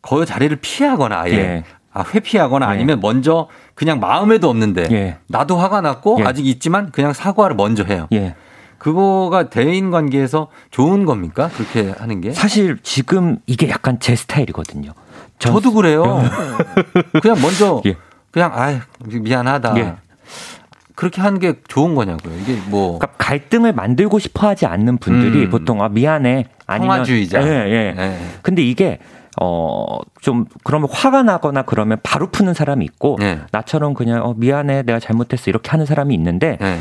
거의 0.02 0.24
자리를 0.24 0.56
피하거나 0.60 1.20
아예 1.20 1.32
예. 1.34 1.64
아, 1.92 2.04
회피하거나 2.14 2.64
아니면 2.68 3.00
먼저 3.00 3.48
그냥 3.74 3.98
마음에도 3.98 4.48
없는데 4.48 5.18
나도 5.26 5.56
화가 5.56 5.80
났고 5.80 6.20
아직 6.24 6.46
있지만 6.46 6.92
그냥 6.92 7.12
사과를 7.12 7.56
먼저 7.56 7.82
해요. 7.82 8.06
그거가 8.80 9.50
대인 9.50 9.90
관계에서 9.90 10.48
좋은 10.70 11.04
겁니까? 11.04 11.50
그렇게 11.54 11.90
하는 11.90 12.22
게? 12.22 12.32
사실 12.32 12.78
지금 12.82 13.36
이게 13.46 13.68
약간 13.68 14.00
제 14.00 14.16
스타일이거든요. 14.16 14.92
저도 15.38 15.74
그래요. 15.74 16.22
그냥 17.20 17.40
먼저 17.42 17.82
예. 17.86 17.96
그냥 18.30 18.52
아 18.54 18.80
미안하다. 19.06 19.78
예. 19.78 19.94
그렇게 20.94 21.20
하는 21.20 21.38
게 21.38 21.54
좋은 21.68 21.94
거냐고요. 21.94 22.34
이게 22.38 22.58
뭐 22.68 22.98
그러니까 22.98 23.18
갈등을 23.18 23.74
만들고 23.74 24.18
싶어 24.18 24.48
하지 24.48 24.64
않는 24.64 24.96
분들이 24.96 25.44
음. 25.44 25.50
보통 25.50 25.82
아 25.82 25.90
미안해 25.90 26.46
아니면 26.66 26.96
평화주의자. 26.96 27.42
예, 27.42 27.48
예. 27.68 27.94
예. 27.98 28.18
근데 28.40 28.62
이게 28.62 28.98
어, 29.40 29.98
좀, 30.20 30.44
그러면 30.64 30.88
화가 30.90 31.22
나거나 31.22 31.62
그러면 31.62 31.98
바로 32.02 32.26
푸는 32.30 32.52
사람이 32.52 32.84
있고, 32.84 33.16
네. 33.20 33.40
나처럼 33.52 33.94
그냥, 33.94 34.24
어, 34.24 34.34
미안해, 34.36 34.82
내가 34.82 34.98
잘못했어, 34.98 35.50
이렇게 35.50 35.70
하는 35.70 35.86
사람이 35.86 36.12
있는데, 36.14 36.58
네. 36.60 36.80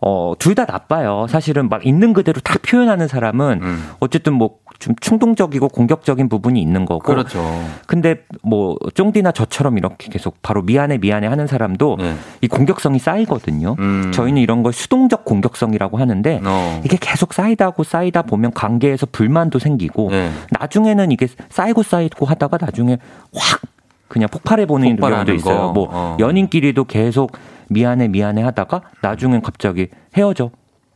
어, 0.00 0.34
둘 0.38 0.54
다 0.54 0.64
나빠요. 0.66 1.26
사실은 1.28 1.68
막 1.68 1.86
있는 1.86 2.12
그대로 2.12 2.40
다 2.40 2.56
표현하는 2.62 3.08
사람은 3.08 3.60
음. 3.62 3.90
어쨌든 4.00 4.34
뭐 4.34 4.64
좀 4.78 4.94
충동적이고 5.00 5.68
공격적인 5.68 6.28
부분이 6.28 6.60
있는 6.60 6.84
거고. 6.84 7.00
그렇죠. 7.00 7.42
근데 7.86 8.16
뭐 8.42 8.76
쫑디나 8.94 9.32
저처럼 9.32 9.78
이렇게 9.78 10.08
계속 10.10 10.42
바로 10.42 10.62
미안해 10.62 10.98
미안해 10.98 11.26
하는 11.26 11.46
사람도 11.46 11.96
네. 12.00 12.14
이 12.40 12.48
공격성이 12.48 12.98
쌓이거든요. 12.98 13.76
음. 13.78 14.10
저희는 14.12 14.42
이런 14.42 14.62
걸 14.62 14.72
수동적 14.72 15.24
공격성이라고 15.24 15.96
하는데 15.98 16.40
어. 16.44 16.82
이게 16.84 16.98
계속 17.00 17.32
쌓이다고 17.32 17.84
쌓이다 17.84 18.22
보면 18.22 18.52
관계에서 18.52 19.06
불만도 19.10 19.58
생기고 19.58 20.10
네. 20.10 20.30
나중에는 20.50 21.12
이게 21.12 21.28
쌓이고 21.48 21.82
쌓이고 21.82 22.26
하다가 22.26 22.58
나중에 22.60 22.98
확 23.34 23.60
그냥 24.08 24.28
폭발해 24.30 24.66
보는 24.66 24.96
경우도 24.96 25.32
있어요. 25.34 25.56
거. 25.68 25.72
뭐 25.72 25.88
어. 25.90 26.16
연인끼리도 26.20 26.84
계속 26.84 27.32
미안해 27.68 28.08
미안해 28.08 28.42
하다가 28.42 28.82
나중엔 29.00 29.42
갑자기 29.42 29.88
헤어져. 30.16 30.50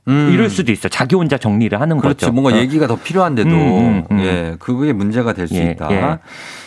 음. 0.09 0.31
이럴 0.33 0.49
수도 0.49 0.73
있어. 0.73 0.89
자기 0.89 1.15
혼자 1.17 1.37
정리를 1.37 1.79
하는 1.79 1.99
그렇지. 1.99 2.25
거죠. 2.25 2.33
뭔가 2.33 2.57
어. 2.57 2.59
얘기가 2.61 2.87
더 2.87 2.97
필요한데도 2.97 3.51
음, 3.51 3.55
음, 3.57 4.05
음. 4.11 4.21
예, 4.21 4.57
그게 4.59 4.93
문제가 4.93 5.35
될수 5.35 5.55
예, 5.57 5.73
있다. 5.73 5.89
예. 5.93 6.19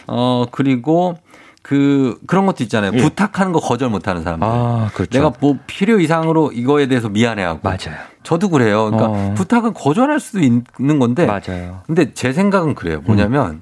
어 0.07 0.45
그리고 0.51 1.17
그 1.63 2.19
그런 2.27 2.45
것도 2.45 2.63
있잖아요. 2.63 2.91
예. 2.93 2.97
부탁하는 2.97 3.51
거 3.51 3.59
거절 3.59 3.89
못하는 3.89 4.23
사람들. 4.23 4.47
아, 4.47 4.89
그렇죠. 4.93 5.17
내가 5.17 5.33
뭐 5.39 5.57
필요 5.65 5.99
이상으로 5.99 6.51
이거에 6.51 6.87
대해서 6.87 7.09
미안해하고. 7.09 7.59
맞아요. 7.63 7.97
저도 8.23 8.49
그래요. 8.49 8.91
그러니까 8.91 9.09
어. 9.09 9.33
부탁은 9.35 9.73
거절할 9.73 10.19
수도 10.19 10.39
있는 10.39 10.99
건데. 10.99 11.25
맞아요. 11.25 11.81
근데 11.87 12.13
제 12.13 12.33
생각은 12.33 12.75
그래요. 12.75 13.01
뭐냐면 13.05 13.61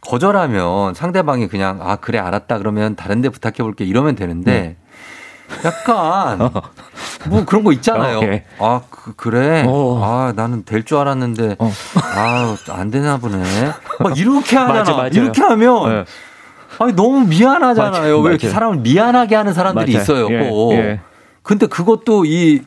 거절하면 0.00 0.94
상대방이 0.94 1.48
그냥 1.48 1.80
아 1.82 1.96
그래 1.96 2.18
알았다 2.18 2.58
그러면 2.58 2.96
다른 2.96 3.20
데 3.20 3.28
부탁해 3.28 3.56
볼게 3.58 3.84
이러면 3.84 4.14
되는데. 4.14 4.76
약간 5.64 6.40
어. 6.40 6.50
뭐 7.28 7.44
그런 7.44 7.64
거 7.64 7.72
있잖아요. 7.72 8.18
어, 8.18 8.22
예. 8.24 8.44
아 8.58 8.80
그, 8.90 9.28
래 9.28 9.64
어. 9.66 10.00
아 10.02 10.32
나는 10.34 10.64
될 10.64 10.84
줄 10.84 10.98
알았는데 10.98 11.56
어. 11.58 11.72
아안 12.70 12.90
되나 12.90 13.16
보네. 13.18 13.42
막 14.00 14.18
이렇게 14.18 14.56
하잖아. 14.56 14.78
맞아, 14.80 14.92
맞아. 14.94 15.08
이렇게 15.20 15.40
하면 15.42 15.88
네. 15.88 16.04
아니 16.78 16.92
너무 16.94 17.26
미안하잖아요. 17.26 17.90
맞아, 17.90 18.22
왜 18.24 18.30
이렇게 18.30 18.48
사람을 18.48 18.78
미안하게 18.78 19.34
하는 19.36 19.52
사람들이 19.52 19.92
있어요. 19.92 20.28
예, 20.30 20.50
예. 20.72 21.00
근데 21.42 21.66
그것도 21.66 22.24
이 22.24 22.62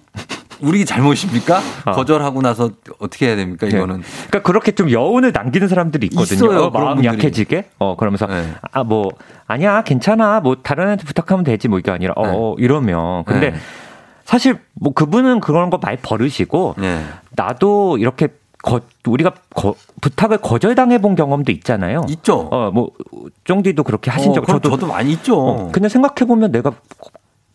우리 0.65 0.85
잘못입니까? 0.85 1.61
어. 1.85 1.91
거절하고 1.91 2.41
나서 2.41 2.71
어떻게 2.99 3.27
해야 3.27 3.35
됩니까? 3.35 3.67
네. 3.67 3.77
이거는. 3.77 4.01
그러니까 4.27 4.41
그렇게 4.41 4.71
좀 4.71 4.89
여운을 4.89 5.31
남기는 5.31 5.67
사람들이 5.67 6.07
있거든요. 6.07 6.35
있어요, 6.35 6.65
어, 6.65 6.69
마음 6.71 7.03
약해지게. 7.03 7.69
어 7.77 7.95
그러면서 7.95 8.25
네. 8.25 8.47
아뭐 8.71 9.09
아니야 9.47 9.83
괜찮아 9.83 10.39
뭐 10.39 10.57
다른 10.61 10.85
애한테 10.85 11.03
부탁하면 11.05 11.43
되지 11.43 11.67
뭐 11.67 11.79
이게 11.79 11.91
아니라 11.91 12.13
어, 12.15 12.25
네. 12.25 12.33
어 12.33 12.55
이러면 12.57 13.23
근데 13.25 13.51
네. 13.51 13.57
사실 14.23 14.57
뭐 14.73 14.93
그분은 14.93 15.39
그런 15.39 15.69
거 15.69 15.77
많이 15.77 15.97
버르시고 15.97 16.75
네. 16.77 17.03
나도 17.31 17.97
이렇게 17.99 18.29
거, 18.65 18.81
우리가 19.05 19.31
거, 19.53 19.75
부탁을 20.01 20.39
거절당해 20.39 20.97
본 20.97 21.15
경험도 21.15 21.51
있잖아요. 21.51 22.03
있죠. 22.09 22.49
어, 22.51 22.71
뭐, 22.71 22.89
쫑디도 23.43 23.83
그렇게 23.83 24.09
하신 24.09 24.31
어, 24.31 24.33
적, 24.33 24.47
저도, 24.47 24.71
저도 24.71 24.87
많이 24.87 25.11
있죠. 25.11 25.39
어, 25.39 25.71
그냥 25.71 25.87
생각해 25.87 26.27
보면 26.27 26.51
내가 26.51 26.71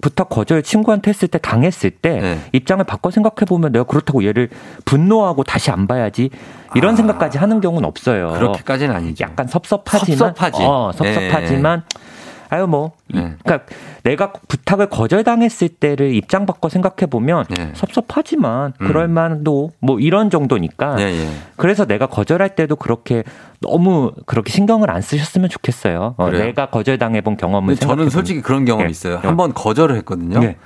부탁 0.00 0.28
거절 0.28 0.62
친구한테 0.62 1.11
했을 1.11 1.28
때 1.28 1.38
당했을 1.38 1.90
때 1.90 2.21
네. 2.21 2.38
입장을 2.52 2.83
바꿔 2.85 3.11
생각해 3.11 3.45
보면 3.47 3.73
내가 3.73 3.85
그렇다고 3.85 4.25
얘를 4.25 4.49
분노하고 4.85 5.45
다시 5.45 5.71
안 5.71 5.87
봐야지 5.87 6.30
이런 6.75 6.95
아, 6.95 6.97
생각까지 6.97 7.38
하는 7.38 7.61
경우는 7.61 7.87
없어요. 7.87 8.33
그렇게까지는 8.33 8.95
아니죠. 8.95 9.25
약간 9.25 9.47
섭섭하지만 9.47 10.19
섭섭하지. 10.19 10.62
어, 10.62 10.92
섭섭하지만 10.95 11.83
네. 11.88 12.10
아유 12.50 12.66
뭐 12.66 12.92
네. 13.07 13.35
그러니까 13.42 13.61
내가 14.02 14.33
부탁을 14.33 14.87
거절당했을 14.87 15.69
때를 15.69 16.12
입장 16.14 16.47
바꿔 16.47 16.69
생각해 16.69 17.09
보면 17.09 17.45
네. 17.49 17.71
섭섭하지만 17.75 18.73
음. 18.80 18.87
그럴 18.87 19.09
만도 19.09 19.71
뭐 19.78 20.00
이런 20.00 20.30
정도니까 20.30 20.97
네, 20.97 21.04
예. 21.04 21.28
그래서 21.57 21.85
내가 21.85 22.07
거절할 22.07 22.57
때도 22.57 22.76
그렇게 22.76 23.23
너무 23.61 24.12
그렇게 24.26 24.50
신경을 24.52 24.90
안 24.90 25.00
쓰셨으면 25.00 25.49
좋겠어요. 25.49 26.14
어, 26.16 26.30
내가 26.30 26.66
거절당해 26.71 27.21
본 27.21 27.37
경험을 27.37 27.76
저는 27.76 28.11
솔직히 28.11 28.42
그런 28.42 28.64
경험이 28.64 28.87
예. 28.87 28.90
있어요. 28.90 29.19
한번 29.23 29.54
거절을 29.54 29.97
했거든요. 29.99 30.42
예. 30.42 30.57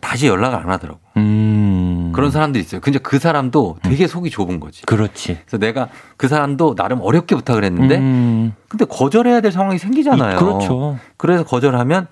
다시 0.00 0.26
연락을 0.28 0.58
안 0.58 0.70
하더라고. 0.70 1.00
음. 1.16 1.53
그런 2.14 2.30
사람들이 2.30 2.62
있어요. 2.62 2.80
근데 2.80 2.98
그 2.98 3.18
사람도 3.18 3.78
되게 3.82 4.04
음. 4.04 4.08
속이 4.08 4.30
좁은 4.30 4.60
거지. 4.60 4.82
그렇지. 4.86 5.38
그래서 5.46 5.58
내가 5.58 5.88
그 6.16 6.28
사람도 6.28 6.74
나름 6.74 7.00
어렵게 7.00 7.34
부탁을 7.34 7.64
했는데 7.64 7.98
음. 7.98 8.54
근데 8.68 8.84
거절해야 8.84 9.40
될 9.40 9.52
상황이 9.52 9.78
생기잖아요. 9.78 10.38
그렇죠. 10.38 10.98
그래서 11.16 11.44
거절하면 11.44 12.06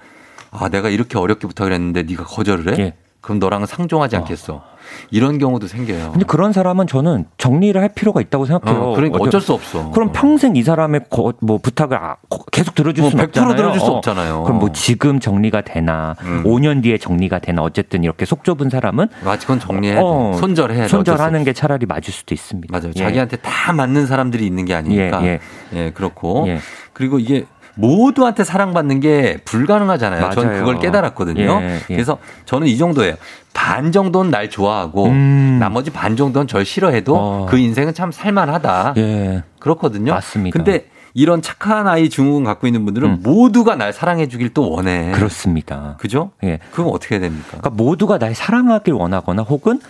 아 0.51 0.69
내가 0.69 0.89
이렇게 0.91 1.19
어렵게 1.19 1.47
부탁을 1.47 1.73
했는데 1.73 2.03
네가 2.03 2.25
거절을 2.25 2.77
해? 2.77 2.83
예. 2.83 2.95
그럼 3.21 3.39
너랑은 3.39 3.67
상종하지 3.67 4.17
어. 4.17 4.19
않겠어. 4.21 4.72
이런 5.11 5.39
경우도 5.39 5.67
생겨요. 5.67 6.13
근데 6.13 6.25
그런 6.27 6.53
사람은 6.53 6.87
저는 6.87 7.27
정리를 7.39 7.81
할 7.81 7.89
필요가 7.89 8.21
있다고 8.21 8.47
생각해요. 8.47 8.83
어, 8.83 8.95
그러니까 8.95 9.19
어쩔 9.21 9.41
수 9.41 9.53
없어. 9.53 9.91
그럼 9.91 10.11
평생 10.13 10.57
이 10.57 10.63
사람의 10.63 11.03
거, 11.11 11.33
뭐 11.41 11.59
부탁을 11.59 11.97
아, 11.97 12.17
계속 12.51 12.75
들어줄 12.75 13.03
뭐수 13.03 13.17
없잖아요. 13.19 13.57
들어줄 13.57 13.81
수 13.81 13.87
어. 13.87 13.97
없잖아요. 13.97 14.43
그럼 14.45 14.59
뭐 14.59 14.73
지금 14.73 15.21
정리가 15.21 15.63
되나, 15.63 16.15
음. 16.23 16.43
5년 16.45 16.83
뒤에 16.83 16.99
정리가 16.99 17.41
되나, 17.41 17.63
어쨌든 17.63 18.05
이렇게 18.05 18.25
속 18.25 18.45
좁은 18.45 18.71
사람은 18.71 19.09
그건 19.41 19.61
정리해 19.61 19.99
어, 20.01 20.37
손절해야 20.39 20.89
손절하는 20.89 21.45
게 21.45 21.53
차라리 21.53 21.87
맞을 21.87 22.13
수도 22.13 22.35
있습니다. 22.35 22.69
맞아요. 22.71 22.93
예. 22.97 23.01
자기한테 23.01 23.37
다 23.39 23.73
맞는 23.73 24.07
사람들이 24.07 24.47
있는 24.47 24.65
게 24.65 24.75
아니니까. 24.75 25.23
예, 25.25 25.27
예. 25.27 25.41
예 25.75 25.91
그렇고 25.91 26.45
예. 26.49 26.59
그리고 26.93 27.19
이게 27.19 27.47
모두한테 27.75 28.45
사랑받는 28.45 29.01
게 29.01 29.39
불가능하잖아요. 29.45 30.21
맞아요. 30.21 30.35
저는 30.35 30.59
그걸 30.59 30.79
깨달았거든요. 30.79 31.61
예, 31.63 31.75
예. 31.77 31.95
그래서 31.95 32.19
저는 32.45 32.67
이 32.67 32.77
정도예요. 32.77 33.15
반 33.55 33.93
정도는 33.93 34.31
날 34.31 34.51
좋아하고 34.51 35.07
음. 35.07 35.59
나머지 35.61 35.91
반 35.91 36.17
정도는 36.17 36.47
절 36.47 36.65
싫어해도 36.65 37.17
어. 37.17 37.47
그 37.49 37.59
인생은 37.59 37.95
참 37.95 38.13
살만하다. 38.13 38.95
예. 38.97 39.43
그렇거든요. 39.59 40.13
맞습니다. 40.13 40.57
근데 40.57 40.87
이런 41.15 41.43
착한 41.43 41.87
아이 41.87 42.09
증후군 42.09 42.45
갖고 42.45 42.67
있는 42.67 42.85
분들은 42.85 43.09
음. 43.09 43.19
모두가 43.23 43.77
날 43.77 43.93
사랑해 43.93 44.29
주길 44.29 44.55
또 44.55 44.71
원해. 44.71 45.13
그렇습니다. 45.13 45.97
그죠? 45.99 46.31
예. 46.43 46.59
그럼 46.73 46.89
어떻게 46.93 47.17
해야 47.17 47.21
됩니까? 47.21 47.59
그러니까 47.59 47.71
모두가 47.71 48.19
날 48.19 48.35
사랑하길 48.35 48.95
원하거나 48.95 49.43
혹은 49.43 49.81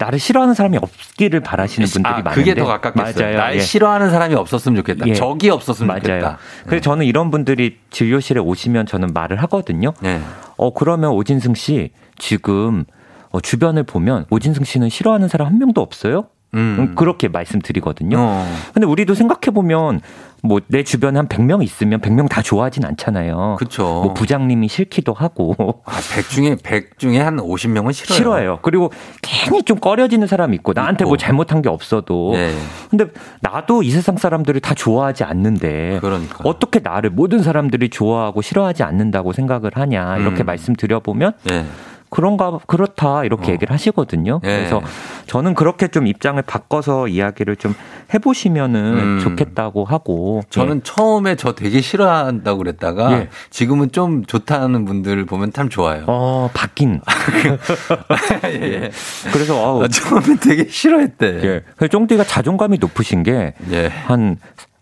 나를 0.00 0.18
싫어하는 0.18 0.54
사람이 0.54 0.78
없기를 0.78 1.40
바라시는 1.40 1.86
아, 1.86 1.92
분들이 1.92 2.12
아, 2.12 2.22
많은데 2.22 2.34
그게 2.34 2.54
더 2.54 2.64
가깝겠어요. 2.64 3.24
맞아요. 3.24 3.36
날 3.36 3.56
예. 3.56 3.60
싫어하는 3.60 4.10
사람이 4.10 4.34
없었으면 4.34 4.76
좋겠다. 4.76 5.06
예. 5.06 5.14
적이 5.14 5.50
없었으면 5.50 5.88
맞아요. 5.88 6.00
좋겠다. 6.00 6.38
그래서 6.64 6.76
네. 6.76 6.80
저는 6.80 7.04
이런 7.04 7.30
분들이 7.30 7.76
진료실에 7.90 8.40
오시면 8.40 8.86
저는 8.86 9.12
말을 9.12 9.36
하거든요. 9.42 9.92
네. 10.00 10.20
어 10.56 10.72
그러면 10.72 11.10
오진승 11.10 11.54
씨 11.54 11.90
지금 12.18 12.84
어, 13.30 13.40
주변을 13.40 13.82
보면 13.82 14.24
오진승 14.30 14.64
씨는 14.64 14.88
싫어하는 14.88 15.28
사람 15.28 15.48
한 15.48 15.58
명도 15.58 15.82
없어요? 15.82 16.28
음. 16.54 16.94
그렇게 16.96 17.28
말씀드리거든요. 17.28 18.16
어. 18.18 18.46
근데 18.72 18.86
우리도 18.86 19.14
생각해 19.14 19.52
보면 19.54 20.00
뭐 20.42 20.60
내 20.68 20.84
주변에 20.84 21.18
한 21.18 21.28
100명 21.28 21.62
있으면 21.62 22.00
100명 22.00 22.28
다 22.28 22.42
좋아하진 22.42 22.84
않잖아요. 22.84 23.56
그렇죠. 23.58 23.84
뭐 23.84 24.14
부장님이 24.14 24.68
싫기도 24.68 25.12
하고. 25.12 25.82
아, 25.84 25.92
100 26.14 26.28
중에 26.28 26.56
100 26.62 26.98
중에 26.98 27.18
한 27.18 27.36
50명은 27.38 27.92
싫어요. 27.92 28.16
싫어요. 28.16 28.58
그리고 28.62 28.92
괜히 29.22 29.62
좀 29.62 29.78
꺼려지는 29.78 30.26
사람이 30.26 30.54
있고 30.56 30.72
나한테 30.72 31.04
뭐 31.04 31.08
있고. 31.08 31.10
뭐 31.10 31.16
잘못한 31.16 31.60
게 31.62 31.68
없어도. 31.68 32.32
네. 32.34 32.54
근데 32.88 33.06
나도 33.40 33.82
이 33.82 33.90
세상 33.90 34.16
사람들을 34.16 34.60
다 34.60 34.74
좋아하지 34.74 35.24
않는데 35.24 35.98
그러니까. 36.00 36.38
어떻게 36.44 36.78
나를 36.80 37.10
모든 37.10 37.42
사람들이 37.42 37.90
좋아하고 37.90 38.42
싫어하지 38.42 38.82
않는다고 38.82 39.32
생각을 39.32 39.72
하냐 39.74 40.18
이렇게 40.18 40.44
음. 40.44 40.46
말씀드려 40.46 41.00
보면 41.00 41.32
네. 41.44 41.64
그런가 42.10 42.58
그렇다 42.66 43.24
이렇게 43.24 43.50
어. 43.50 43.54
얘기를 43.54 43.72
하시거든요. 43.72 44.40
예. 44.44 44.48
그래서 44.48 44.82
저는 45.26 45.54
그렇게 45.54 45.88
좀 45.88 46.06
입장을 46.06 46.40
바꿔서 46.42 47.08
이야기를 47.08 47.56
좀 47.56 47.74
해보시면은 48.12 48.80
음. 48.98 49.20
좋겠다고 49.20 49.84
하고 49.84 50.42
저는 50.50 50.78
예. 50.78 50.80
처음에 50.82 51.36
저 51.36 51.54
되게 51.54 51.80
싫어한다고 51.80 52.58
그랬다가 52.58 53.12
예. 53.12 53.28
지금은 53.50 53.92
좀 53.92 54.24
좋다는 54.24 54.84
분들 54.84 55.24
보면 55.26 55.52
참 55.52 55.68
좋아요. 55.68 56.04
어 56.08 56.50
바뀐. 56.52 57.00
예. 58.44 58.90
그래서 59.32 59.56
어우, 59.56 59.88
처음에 59.88 60.36
되게 60.40 60.66
싫어했대. 60.68 61.62
예. 61.80 61.88
쫑디가 61.88 62.24
자존감이 62.24 62.78
높으신 62.78 63.22
게한 63.22 63.52
예. 63.70 63.90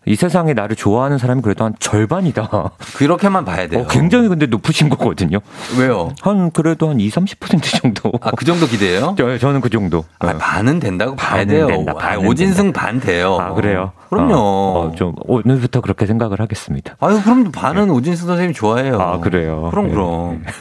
이 0.05 0.15
세상에 0.15 0.53
나를 0.53 0.75
좋아하는 0.75 1.17
사람이 1.17 1.41
그래도 1.41 1.65
한 1.65 1.73
절반이다. 1.77 2.49
그렇게만 2.95 3.43
봐야 3.45 3.67
돼요. 3.67 3.81
어, 3.81 3.87
굉장히 3.87 4.27
근데 4.29 4.45
높으신 4.45 4.89
거거든요. 4.89 5.39
왜요? 5.77 6.13
한 6.21 6.51
그래도 6.51 6.89
한 6.89 6.99
2, 6.99 7.09
30% 7.09 7.81
정도. 7.81 8.11
아, 8.21 8.31
그 8.31 8.45
정도 8.45 8.65
기대요? 8.65 9.15
저, 9.19 9.37
저는 9.37 9.61
그 9.61 9.69
정도. 9.69 10.05
아, 10.19 10.33
반은 10.37 10.79
된다고 10.79 11.15
봐야 11.15 11.43
돼요. 11.45 11.67
된다, 11.67 11.93
아, 11.99 12.15
오진승 12.17 12.65
된다. 12.65 12.81
반 12.81 12.99
돼요. 12.99 13.37
아, 13.39 13.53
그래요? 13.53 13.91
그럼요. 14.09 14.33
어, 14.35 14.87
어, 14.87 14.95
좀 14.95 15.13
오늘부터 15.17 15.81
그렇게 15.81 16.05
생각을 16.05 16.39
하겠습니다. 16.39 16.95
아유, 17.01 17.21
그럼 17.21 17.51
반은 17.51 17.87
네. 17.87 17.91
오진승 17.91 18.25
선생님 18.25 18.53
좋아해요. 18.53 18.99
아, 18.99 19.19
그래요? 19.19 19.67
그럼, 19.69 19.87
네. 19.87 19.93
그럼. 19.93 20.41
네. 20.45 20.51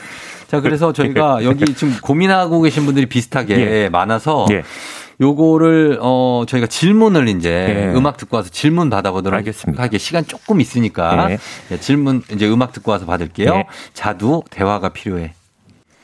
자, 0.49 0.61
그래서 0.61 0.93
저희가 0.93 1.45
여기 1.45 1.65
지금 1.75 1.95
고민하고 2.03 2.61
계신 2.63 2.87
분들이 2.87 3.07
비슷하게 3.07 3.55
예. 3.85 3.89
많아서 3.89 4.47
예. 4.51 4.63
요거를 5.21 5.99
어 6.01 6.45
저희가 6.47 6.67
질문을 6.67 7.29
이제 7.29 7.51
네. 7.51 7.95
음악 7.95 8.17
듣고 8.17 8.37
와서 8.37 8.51
질문 8.51 8.89
받아보도록 8.89 9.37
알겠습니다. 9.39 9.83
하게 9.83 9.99
시간 9.99 10.25
조금 10.27 10.61
있으니까 10.61 11.27
네. 11.29 11.39
네, 11.69 11.81
질문 11.81 12.23
이제 12.33 12.49
음악 12.49 12.73
듣고 12.73 12.93
와서 12.93 13.05
받을게요. 13.07 13.55
네. 13.55 13.67
자두 13.95 14.43
대화가 14.51 14.91
필요해. 14.91 15.33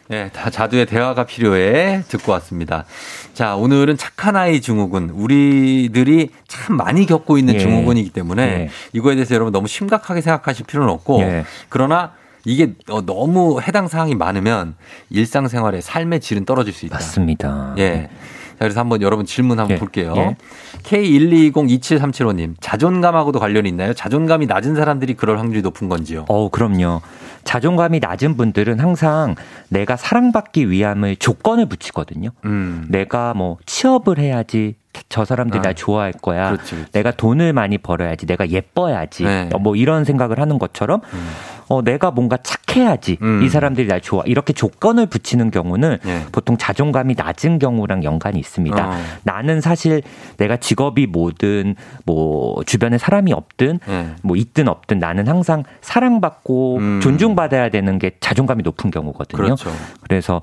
네, 0.09 0.29
다 0.33 0.51
자두의 0.51 0.85
대화가 0.87 1.25
필요해 1.25 2.03
듣고 2.09 2.33
왔습니다. 2.33 2.85
자, 3.33 3.57
오늘은 3.57 3.97
착한 3.97 4.37
아이 4.37 4.61
증후군. 4.61 5.11
우리들이 5.11 6.29
참 6.47 6.77
많이 6.77 7.07
겪고 7.07 7.39
있는 7.39 7.55
예. 7.55 7.59
증후군이기 7.59 8.11
때문에 8.11 8.43
예. 8.43 8.69
이거에 8.93 9.15
대해서 9.15 9.35
여러분 9.35 9.51
너무 9.53 9.67
심각하게 9.67 10.21
생각하실 10.21 10.67
필요는 10.67 10.93
없고 10.93 11.21
예. 11.23 11.45
그러나 11.71 12.13
이게 12.45 12.75
어, 12.91 13.01
너무 13.01 13.61
해당 13.63 13.89
사항이 13.89 14.15
많으면 14.15 14.75
일상생활에 15.09 15.81
삶의 15.81 16.21
질은 16.21 16.45
떨어질 16.45 16.75
수 16.75 16.85
있다. 16.85 16.97
맞습니다. 16.97 17.75
예. 17.79 18.11
자, 18.55 18.59
그래서 18.61 18.81
한번 18.81 19.03
여러분 19.03 19.27
질문 19.27 19.59
한번 19.59 19.77
예. 19.77 19.79
볼게요. 19.79 20.15
예. 20.17 20.37
K12202737호님, 20.83 22.55
자존감하고도 22.61 23.39
관련이 23.41 23.69
있나요? 23.69 23.93
자존감이 23.95 24.47
낮은 24.47 24.75
사람들이 24.75 25.15
그럴 25.15 25.39
확률이 25.39 25.63
높은 25.63 25.89
건지요? 25.89 26.25
어, 26.29 26.49
그럼요. 26.49 27.01
자존감이 27.45 28.01
낮은 28.01 28.37
분들은 28.37 28.81
항상 28.81 29.35
내가 29.69 29.97
사랑받기 29.97 30.71
위함을 30.71 31.17
조건을 31.17 31.67
붙이거든요. 31.67 32.31
음. 32.45 32.87
내가 32.89 33.35
뭐 33.35 33.59
취업을 33.67 34.19
해야지 34.19 34.77
저 35.09 35.25
사람들이 35.25 35.59
아. 35.59 35.63
날 35.63 35.75
좋아할 35.75 36.13
거야. 36.13 36.51
그렇지, 36.53 36.75
그렇지. 36.75 36.93
내가 36.93 37.11
돈을 37.11 37.53
많이 37.53 37.79
벌어야지. 37.79 38.27
내가 38.27 38.49
예뻐야지. 38.49 39.25
네. 39.25 39.51
뭐 39.61 39.77
이런 39.77 40.05
생각을 40.05 40.39
하는 40.41 40.59
것처럼 40.59 41.01
음. 41.13 41.31
어, 41.69 41.83
내가 41.83 42.11
뭔가 42.11 42.37
착해야지 42.37 43.19
음. 43.23 43.43
이 43.43 43.49
사람들이 43.49 43.87
날 43.87 44.01
좋아 44.01 44.23
이렇게 44.27 44.53
조건을 44.53 45.07
붙이는 45.07 45.51
경우는 45.51 45.99
예. 46.07 46.23
보통 46.33 46.57
자존감이 46.57 47.15
낮은 47.17 47.59
경우랑 47.59 48.05
연관이 48.05 48.39
있습니다. 48.39 48.89
어. 48.89 48.93
나는 49.23 49.61
사실 49.61 50.03
내가 50.37 50.57
직업이 50.57 51.07
뭐든 51.07 51.77
뭐 52.05 52.63
주변에 52.65 52.99
사람이 52.99 53.33
없든 53.33 53.81
예. 53.89 54.07
뭐 54.23 54.37
있든 54.37 54.69
없든 54.69 54.99
나는 54.99 55.29
항상 55.29 55.65
사랑받고 55.81 56.77
음. 56.79 57.01
존중받아야 57.01 57.71
되는 57.71 57.99
게 57.99 58.13
자존감이 58.21 58.63
높은 58.63 58.91
경우거든요. 58.91 59.43
그렇죠. 59.43 59.71
그래서 60.03 60.43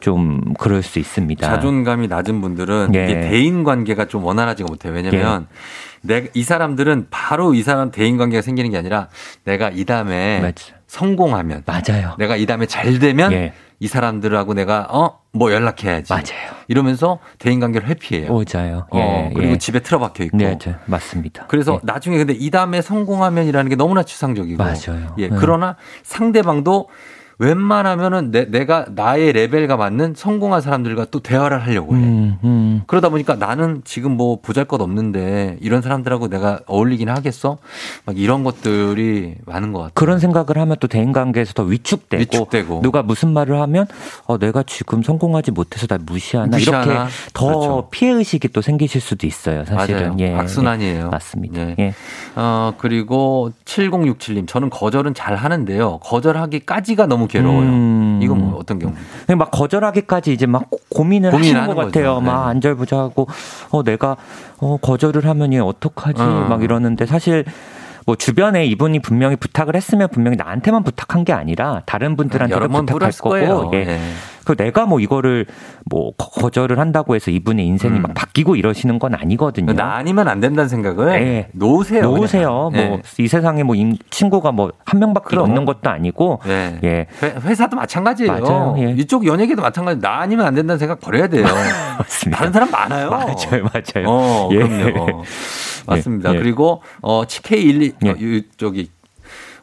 좀 0.00 0.40
그럴 0.58 0.82
수 0.82 0.98
있습니다. 0.98 1.46
자존감이 1.46 2.08
낮은 2.08 2.40
분들은 2.40 2.90
예. 2.94 3.06
대인 3.06 3.64
관계가 3.64 4.06
좀 4.06 4.24
원활하지가 4.24 4.66
못해요. 4.68 4.92
왜냐면 4.92 5.42
예. 5.42 5.56
내가 6.06 6.28
이 6.34 6.42
사람들은 6.42 7.08
바로 7.10 7.54
이 7.54 7.62
사람 7.62 7.90
대인 7.90 8.16
관계가 8.16 8.42
생기는 8.42 8.70
게 8.70 8.78
아니라 8.78 9.08
내가 9.44 9.70
이 9.70 9.84
다음에. 9.84 10.52
성공하면 10.86 11.64
맞아요. 11.66 12.14
내가 12.16 12.36
이 12.36 12.46
다음에 12.46 12.66
잘 12.66 13.00
되면 13.00 13.32
예. 13.32 13.52
이 13.80 13.88
사람들하고 13.88 14.54
내가 14.54 14.86
어 14.90 15.26
뭐 15.36 15.52
연락해야지. 15.52 16.12
맞아요. 16.12 16.56
이러면서 16.68 17.18
대인 17.38 17.60
관계를 17.60 17.88
회피해요. 17.88 18.32
맞아요. 18.32 18.86
어, 18.90 18.98
예, 18.98 19.34
그리고 19.34 19.52
예. 19.52 19.58
집에 19.58 19.80
틀어박혀 19.80 20.24
있고. 20.24 20.36
네, 20.38 20.58
네 20.58 20.74
맞습니다. 20.86 21.46
그래서 21.46 21.74
예. 21.74 21.78
나중에 21.82 22.16
근데 22.16 22.32
이 22.32 22.50
다음에 22.50 22.82
성공하면이라는 22.82 23.68
게 23.68 23.76
너무나 23.76 24.02
추상적이고. 24.02 24.62
맞아요. 24.62 25.14
예. 25.18 25.28
네. 25.28 25.36
그러나 25.38 25.76
상대방도 26.02 26.88
웬만하면은 27.38 28.30
내, 28.30 28.46
내가 28.46 28.86
나의 28.88 29.32
레벨과 29.32 29.76
맞는 29.76 30.14
성공한 30.16 30.62
사람들과 30.62 31.06
또 31.10 31.20
대화를 31.20 31.62
하려고 31.62 31.94
해. 31.94 31.98
음, 32.00 32.38
음. 32.44 32.82
그러다 32.86 33.10
보니까 33.10 33.34
나는 33.34 33.82
지금 33.84 34.12
뭐 34.16 34.40
보잘것 34.40 34.80
없는데 34.80 35.58
이런 35.60 35.82
사람들하고 35.82 36.28
내가 36.28 36.60
어울리긴 36.66 37.10
하겠어? 37.10 37.58
막 38.06 38.18
이런 38.18 38.42
것들이 38.42 39.34
많은 39.44 39.72
것 39.72 39.80
같아요. 39.80 39.92
그런 39.94 40.18
생각을 40.18 40.56
하면 40.56 40.76
또 40.80 40.88
대인 40.88 41.12
관계에서 41.12 41.52
더 41.52 41.62
위축되고, 41.64 42.20
위축되고. 42.20 42.80
누가 42.82 43.02
무슨 43.02 43.32
말을 43.34 43.60
하면 43.60 43.86
어, 44.24 44.38
내가 44.38 44.62
지금 44.62 45.02
성공하지 45.02 45.50
못해서 45.50 45.86
날 45.86 45.98
무시하나, 46.06 46.56
무시하나? 46.56 46.84
이렇게 46.84 47.10
더 47.34 47.46
그렇죠. 47.46 47.88
피해 47.90 48.12
의식이 48.12 48.48
또 48.48 48.62
생기실 48.62 49.00
수도 49.02 49.26
있어요. 49.26 49.64
사실은. 49.66 50.00
맞아요. 50.00 50.16
예. 50.20 50.34
악순환이에요. 50.34 51.04
예. 51.04 51.08
맞습니다. 51.08 51.60
예. 51.60 51.76
예. 51.78 51.94
어 52.34 52.72
그리고 52.78 53.52
7067님 53.66 54.48
저는 54.48 54.70
거절은 54.70 55.12
잘 55.12 55.36
하는데요. 55.36 55.98
거절하기까지가 55.98 57.06
너무 57.06 57.25
괴로워요. 57.28 57.68
음. 57.68 58.20
이건 58.22 58.38
뭐 58.38 58.58
어떤 58.58 58.78
경우? 58.78 58.92
막 59.36 59.50
거절하기까지 59.50 60.32
이제 60.32 60.46
막 60.46 60.68
고민을 60.90 61.32
하시는 61.32 61.66
것 61.66 61.74
같아요. 61.74 62.20
막 62.20 62.44
네. 62.44 62.50
안절부절하고 62.50 63.26
어 63.70 63.82
내가 63.82 64.16
어 64.58 64.76
거절을 64.78 65.26
하면 65.26 65.52
얘 65.52 65.58
어떡하지? 65.58 66.20
어. 66.20 66.46
막 66.48 66.62
이러는데 66.62 67.06
사실 67.06 67.44
뭐 68.06 68.14
주변에 68.14 68.64
이분이 68.66 69.00
분명히 69.00 69.34
부탁을 69.36 69.74
했으면 69.74 70.08
분명히 70.10 70.36
나한테만 70.36 70.84
부탁한 70.84 71.24
게 71.24 71.32
아니라 71.32 71.82
다른 71.86 72.16
분들한테도 72.16 72.68
부탁할 72.68 73.12
거고. 73.12 73.70
예. 73.74 73.84
네. 73.84 74.00
그 74.46 74.54
내가 74.56 74.86
뭐 74.86 75.00
이거를 75.00 75.44
뭐 75.84 76.12
거절을 76.16 76.78
한다고 76.78 77.14
해서 77.14 77.30
이분의 77.30 77.66
인생이 77.66 77.96
음. 77.96 78.02
막 78.02 78.14
바뀌고 78.14 78.56
이러시는 78.56 78.98
건 78.98 79.14
아니거든요. 79.14 79.72
나 79.72 79.96
아니면 79.96 80.28
안 80.28 80.40
된다는 80.40 80.68
생각을 80.68 81.18
네. 81.20 81.48
놓으세요. 81.52 82.02
놓으세요. 82.02 82.70
네. 82.72 82.88
뭐이 82.88 83.00
예. 83.18 83.28
세상에 83.28 83.62
뭐 83.62 83.74
친구가 84.10 84.52
뭐 84.52 84.70
한 84.86 85.00
명밖에 85.00 85.26
그럼. 85.30 85.44
없는 85.44 85.64
것도 85.64 85.90
아니고 85.90 86.40
네. 86.46 86.78
예. 86.84 87.06
회사도 87.22 87.76
마찬가지예요. 87.76 88.32
맞아요. 88.32 88.76
예. 88.78 88.92
이쪽 88.96 89.26
연예계도 89.26 89.60
마찬가지. 89.60 90.00
나 90.00 90.20
아니면 90.20 90.46
안 90.46 90.54
된다는 90.54 90.78
생각 90.78 91.00
버려야 91.00 91.26
돼요. 91.26 91.44
맞습니다. 91.98 92.38
다른 92.38 92.52
사람 92.52 92.70
많아요. 92.70 93.10
맞아요, 93.10 93.64
맞아요. 93.64 94.06
어, 94.08 94.48
예. 94.52 94.58
그럼요. 94.58 95.24
맞습니다. 95.86 96.34
예. 96.34 96.38
그리고 96.38 96.82
어 97.02 97.24
치케12 97.26 97.94
예. 98.06 98.10
어, 98.10 98.42
저기 98.56 98.90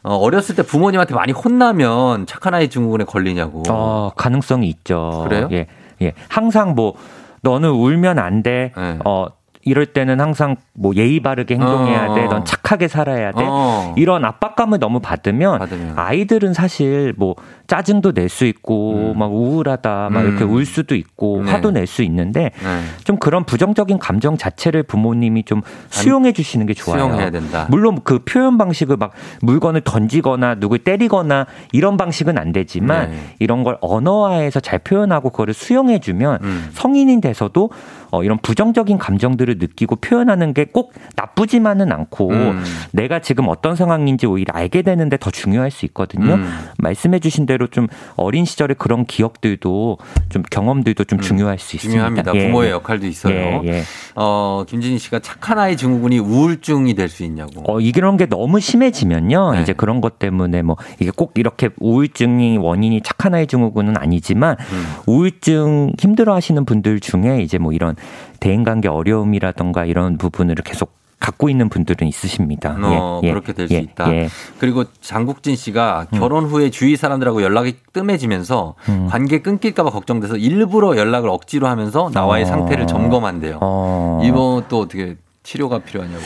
어, 0.04 0.16
어렸을 0.16 0.54
때 0.54 0.62
부모님한테 0.62 1.14
많이 1.14 1.32
혼나면 1.32 2.26
착한 2.26 2.54
아이 2.54 2.68
증후군에 2.68 3.04
걸리냐고. 3.04 3.62
어, 3.70 4.12
가능성이 4.14 4.68
있죠. 4.68 5.24
그래요? 5.26 5.48
예. 5.50 5.66
예. 6.02 6.12
항상 6.28 6.74
뭐 6.74 6.94
너는 7.40 7.70
울면 7.70 8.18
안 8.18 8.42
돼. 8.42 8.72
네. 8.76 8.98
어, 9.04 9.26
이럴 9.64 9.86
때는 9.86 10.20
항상 10.20 10.56
뭐 10.74 10.92
예의 10.94 11.20
바르게 11.20 11.54
행동해야 11.54 12.10
어. 12.10 12.14
돼, 12.14 12.26
넌 12.26 12.44
착하게 12.44 12.88
살아야 12.88 13.32
돼. 13.32 13.44
어. 13.46 13.94
이런 13.96 14.24
압박감을 14.24 14.78
너무 14.78 15.00
받으면, 15.00 15.58
받으면, 15.58 15.98
아이들은 15.98 16.52
사실 16.52 17.14
뭐 17.16 17.34
짜증도 17.66 18.12
낼 18.12 18.28
수 18.28 18.44
있고 18.46 19.12
음. 19.14 19.18
막 19.18 19.32
우울하다 19.32 20.08
막 20.10 20.20
음. 20.22 20.28
이렇게 20.28 20.44
울 20.44 20.66
수도 20.66 20.94
있고 20.96 21.42
네. 21.44 21.52
화도 21.52 21.70
낼 21.70 21.86
수 21.86 22.02
있는데 22.02 22.50
네. 22.62 22.80
좀 23.04 23.16
그런 23.18 23.44
부정적인 23.44 23.98
감정 23.98 24.36
자체를 24.36 24.82
부모님이 24.82 25.44
좀 25.44 25.60
수용해 25.90 26.32
주시는 26.32 26.66
게 26.66 26.74
좋아요. 26.74 26.98
수용해야 27.04 27.30
된다. 27.30 27.66
물론 27.70 28.00
그 28.02 28.18
표현 28.24 28.58
방식을 28.58 28.96
막 28.96 29.12
물건을 29.42 29.82
던지거나 29.82 30.56
누굴 30.56 30.78
때리거나 30.80 31.46
이런 31.72 31.96
방식은 31.96 32.38
안 32.38 32.52
되지만 32.52 33.10
네. 33.10 33.18
이런 33.38 33.62
걸 33.62 33.76
언어화해서 33.80 34.60
잘 34.60 34.78
표현하고 34.80 35.30
그거를 35.30 35.54
수용해 35.54 36.00
주면 36.00 36.38
음. 36.42 36.68
성인이 36.72 37.20
돼서도 37.20 37.70
어, 38.14 38.22
이런 38.22 38.38
부정적인 38.38 38.98
감정들을 38.98 39.56
느끼고 39.58 39.96
표현하는 39.96 40.52
게 40.52 40.64
꼭 40.74 40.92
나쁘지만은 41.16 41.92
않고 41.92 42.30
음. 42.30 42.64
내가 42.90 43.20
지금 43.20 43.48
어떤 43.48 43.76
상황인지 43.76 44.26
오히려 44.26 44.52
알게 44.54 44.82
되는데 44.82 45.16
더 45.16 45.30
중요할 45.30 45.70
수 45.70 45.86
있거든요. 45.86 46.34
음. 46.34 46.50
말씀해 46.78 47.20
주신 47.20 47.46
대로 47.46 47.66
좀 47.68 47.86
어린 48.16 48.44
시절의 48.44 48.76
그런 48.78 49.04
기억들도 49.04 49.98
좀 50.30 50.42
경험들도 50.50 51.04
좀 51.04 51.18
음, 51.18 51.20
중요할 51.20 51.58
수 51.58 51.76
있습니다. 51.76 51.92
중요합니다. 51.92 52.34
예. 52.34 52.46
부모의 52.46 52.70
역할도 52.72 53.06
있어요. 53.06 53.62
예, 53.64 53.68
예. 53.68 53.82
어, 54.16 54.64
김진희 54.66 54.98
씨가 54.98 55.20
착한 55.20 55.58
아이 55.58 55.76
증후군이 55.76 56.18
우울증이 56.18 56.94
될 56.94 57.08
수 57.08 57.22
있냐고. 57.24 57.62
어, 57.70 57.78
이런 57.78 58.16
게 58.16 58.26
너무 58.26 58.58
심해지면요. 58.58 59.52
네. 59.52 59.62
이제 59.62 59.72
그런 59.72 60.00
것 60.00 60.18
때문에 60.18 60.62
뭐 60.62 60.76
이게 60.98 61.12
꼭 61.14 61.32
이렇게 61.36 61.68
우울증이 61.78 62.58
원인이 62.58 63.02
착한 63.02 63.34
아이 63.34 63.46
증후군은 63.46 63.96
아니지만 63.96 64.56
음. 64.58 64.84
우울증 65.06 65.92
힘들어 66.00 66.34
하시는 66.34 66.64
분들 66.64 67.00
중에 67.00 67.42
이제 67.42 67.58
뭐 67.58 67.72
이런 67.72 67.94
대인관계 68.40 68.88
어려움이라던가 68.88 69.84
이런 69.84 70.18
부분을 70.18 70.56
계속 70.56 70.92
갖고 71.24 71.48
있는 71.48 71.70
분들은 71.70 72.06
있으십니다. 72.06 72.76
어, 72.78 73.20
예, 73.22 73.28
예 73.28 73.30
그렇게 73.32 73.54
될수 73.54 73.72
예, 73.74 73.78
있다. 73.78 74.12
예. 74.12 74.28
그리고 74.58 74.84
장국진 75.00 75.56
씨가 75.56 76.08
음. 76.12 76.18
결혼 76.18 76.44
후에 76.44 76.68
주위 76.70 76.96
사람들하고 76.96 77.42
연락이 77.42 77.76
뜸해지면서 77.94 78.74
음. 78.90 79.06
관계 79.10 79.40
끊길까봐 79.40 79.88
걱정돼서 79.88 80.36
일부러 80.36 80.98
연락을 80.98 81.30
억지로 81.30 81.66
하면서 81.66 82.10
나와의 82.12 82.44
어. 82.44 82.46
상태를 82.46 82.86
점검한대요. 82.86 83.58
어. 83.62 84.20
이거 84.22 84.64
또 84.68 84.80
어떻게 84.80 85.16
치료가 85.42 85.78
필요하냐고. 85.78 86.22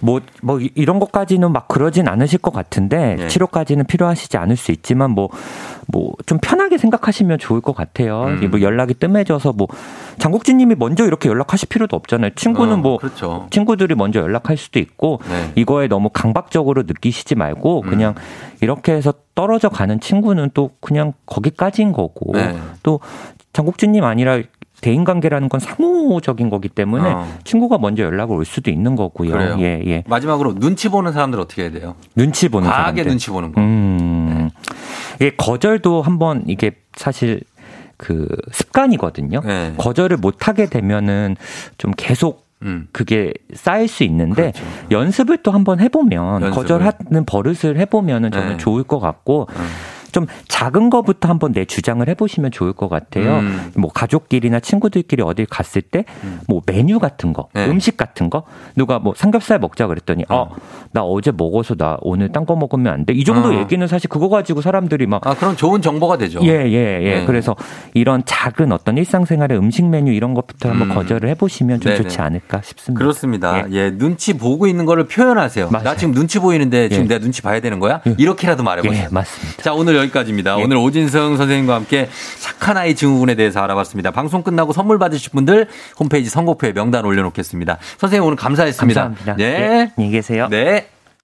뭐, 0.00 0.20
뭐, 0.42 0.60
이런 0.60 0.98
것까지는 0.98 1.52
막 1.52 1.68
그러진 1.68 2.08
않으실 2.08 2.38
것 2.38 2.52
같은데, 2.52 3.16
네. 3.16 3.28
치료까지는 3.28 3.86
필요하시지 3.86 4.36
않을 4.36 4.56
수 4.56 4.72
있지만, 4.72 5.10
뭐, 5.10 5.28
뭐, 5.86 6.12
좀 6.26 6.38
편하게 6.40 6.78
생각하시면 6.78 7.38
좋을 7.38 7.60
것 7.60 7.74
같아요. 7.74 8.24
음. 8.24 8.50
뭐 8.50 8.60
연락이 8.60 8.94
뜸해져서 8.94 9.52
뭐, 9.52 9.66
장국진 10.18 10.58
님이 10.58 10.74
먼저 10.76 11.04
이렇게 11.04 11.28
연락하실 11.28 11.68
필요도 11.68 11.96
없잖아요. 11.96 12.30
친구는 12.34 12.74
어, 12.74 12.76
뭐, 12.78 12.98
그렇죠. 12.98 13.46
친구들이 13.50 13.94
먼저 13.94 14.20
연락할 14.20 14.56
수도 14.56 14.78
있고, 14.78 15.20
네. 15.28 15.52
이거에 15.54 15.88
너무 15.88 16.10
강박적으로 16.10 16.82
느끼시지 16.82 17.34
말고, 17.34 17.82
음. 17.84 17.90
그냥 17.90 18.14
이렇게 18.60 18.92
해서 18.92 19.12
떨어져 19.34 19.68
가는 19.68 20.00
친구는 20.00 20.50
또 20.54 20.70
그냥 20.80 21.12
거기까지인 21.26 21.92
거고, 21.92 22.32
네. 22.34 22.56
또 22.82 23.00
장국진님 23.52 24.04
아니라 24.04 24.40
대인관계라는 24.80 25.48
건 25.48 25.60
상호적인 25.60 26.50
거기 26.50 26.68
때문에 26.68 27.10
어. 27.10 27.28
친구가 27.44 27.78
먼저 27.78 28.02
연락을 28.02 28.36
올 28.36 28.44
수도 28.44 28.70
있는 28.70 28.96
거고요. 28.96 29.32
그래요. 29.32 29.56
예, 29.60 29.82
예. 29.86 30.04
마지막으로 30.06 30.54
눈치 30.54 30.88
보는 30.88 31.12
사람들 31.12 31.40
어떻게 31.40 31.62
해야 31.62 31.70
돼요? 31.70 31.94
눈치 32.14 32.48
보는 32.48 32.68
과하게 32.68 32.82
사람들. 33.02 33.04
눈치 33.06 33.30
보는 33.30 33.52
거. 33.52 33.60
음. 33.60 34.50
네. 35.18 35.26
예, 35.26 35.30
거절도 35.30 36.02
한번 36.02 36.44
이게 36.46 36.72
사실 36.94 37.40
그 37.96 38.28
습관이거든요. 38.52 39.40
네. 39.44 39.74
거절을 39.76 40.18
못 40.18 40.46
하게 40.46 40.66
되면은 40.66 41.36
좀 41.78 41.92
계속 41.96 42.46
음. 42.62 42.88
그게 42.92 43.32
쌓일 43.54 43.88
수 43.88 44.04
있는데 44.04 44.52
그렇죠. 44.52 44.64
연습을 44.90 45.38
또 45.42 45.50
한번 45.52 45.80
해보면 45.80 46.42
연습을. 46.42 46.50
거절하는 46.50 47.24
버릇을 47.26 47.78
해보면은 47.78 48.30
저는 48.30 48.48
네. 48.50 48.56
좋을 48.56 48.84
것 48.84 48.98
같고 49.00 49.48
음. 49.50 49.66
좀 50.12 50.26
작은 50.48 50.90
거부터 50.90 51.28
한번 51.28 51.52
내 51.52 51.64
주장을 51.64 52.06
해보시면 52.08 52.50
좋을 52.50 52.72
것 52.72 52.88
같아요. 52.88 53.38
음. 53.38 53.72
뭐 53.76 53.90
가족끼리나 53.92 54.60
친구들끼리 54.60 55.22
어딜 55.22 55.46
갔을 55.46 55.82
때뭐 55.82 56.04
음. 56.24 56.60
메뉴 56.66 56.98
같은 56.98 57.32
거, 57.32 57.48
네. 57.54 57.66
음식 57.66 57.96
같은 57.96 58.30
거 58.30 58.44
누가 58.76 58.98
뭐 58.98 59.12
삼겹살 59.16 59.58
먹자 59.58 59.86
그랬더니 59.86 60.24
어, 60.28 60.48
나 60.92 61.02
어 61.02 61.20
제 61.20 61.32
먹어서 61.32 61.74
나 61.74 61.96
오늘 62.00 62.30
딴 62.32 62.46
거 62.46 62.56
먹으면 62.56 62.92
안 62.92 63.04
돼. 63.04 63.12
이 63.12 63.24
정도 63.24 63.48
어. 63.50 63.54
얘기는 63.54 63.84
사실 63.86 64.08
그거 64.08 64.28
가지고 64.28 64.60
사람들이 64.62 65.06
막 65.06 65.26
아, 65.26 65.34
그럼 65.34 65.56
좋은 65.56 65.82
정보가 65.82 66.16
되죠. 66.18 66.40
예, 66.44 66.48
예, 66.66 67.00
예. 67.02 67.14
네. 67.20 67.24
그래서 67.26 67.54
이런 67.94 68.22
작은 68.24 68.72
어떤 68.72 68.96
일상생활의 68.96 69.58
음식 69.58 69.84
메뉴 69.86 70.12
이런 70.12 70.32
것부터 70.34 70.70
한번 70.70 70.90
음. 70.90 70.94
거절을 70.94 71.28
해보시면 71.30 71.80
좀 71.80 71.92
네네. 71.92 72.02
좋지 72.04 72.20
않을까 72.20 72.62
싶습니다. 72.62 72.98
그렇습니다. 72.98 73.58
예. 73.70 73.72
예. 73.72 73.90
눈치 73.90 74.36
보고 74.38 74.66
있는 74.66 74.86
거를 74.86 75.06
표현하세요. 75.06 75.68
맞아요. 75.70 75.84
나 75.84 75.96
지금 75.96 76.14
눈치 76.14 76.38
보이는데 76.38 76.88
지금 76.88 77.04
예. 77.04 77.08
내가 77.08 77.20
눈치 77.20 77.42
봐야 77.42 77.60
되는 77.60 77.78
거야? 77.80 78.00
예. 78.06 78.14
이렇게라도 78.16 78.62
말해보세요. 78.62 79.04
예, 79.04 79.08
맞습니다. 79.10 79.62
자, 79.62 79.74
오늘 79.74 79.96
여기까지입니다. 79.98 80.58
예. 80.58 80.62
오늘 80.62 80.76
오진성 80.76 81.36
선생님과 81.36 81.74
함께 81.74 82.08
착한 82.40 82.76
아이 82.76 82.94
증후군에 82.94 83.34
대해서 83.34 83.60
알아봤습니다. 83.60 84.10
방송 84.10 84.42
끝나고 84.42 84.72
선물 84.72 84.98
받으실 84.98 85.30
분들 85.32 85.68
홈페이지 85.98 86.30
선곡표에 86.30 86.72
명단 86.72 87.04
올려놓겠습니다. 87.04 87.78
선생님 87.98 88.26
오늘 88.26 88.36
감사했습니다. 88.36 89.02
감사합니다. 89.02 89.36
네. 89.36 89.58
네. 89.58 89.92
안녕히 89.96 90.12
계세요. 90.12 90.48
네. 90.50 90.88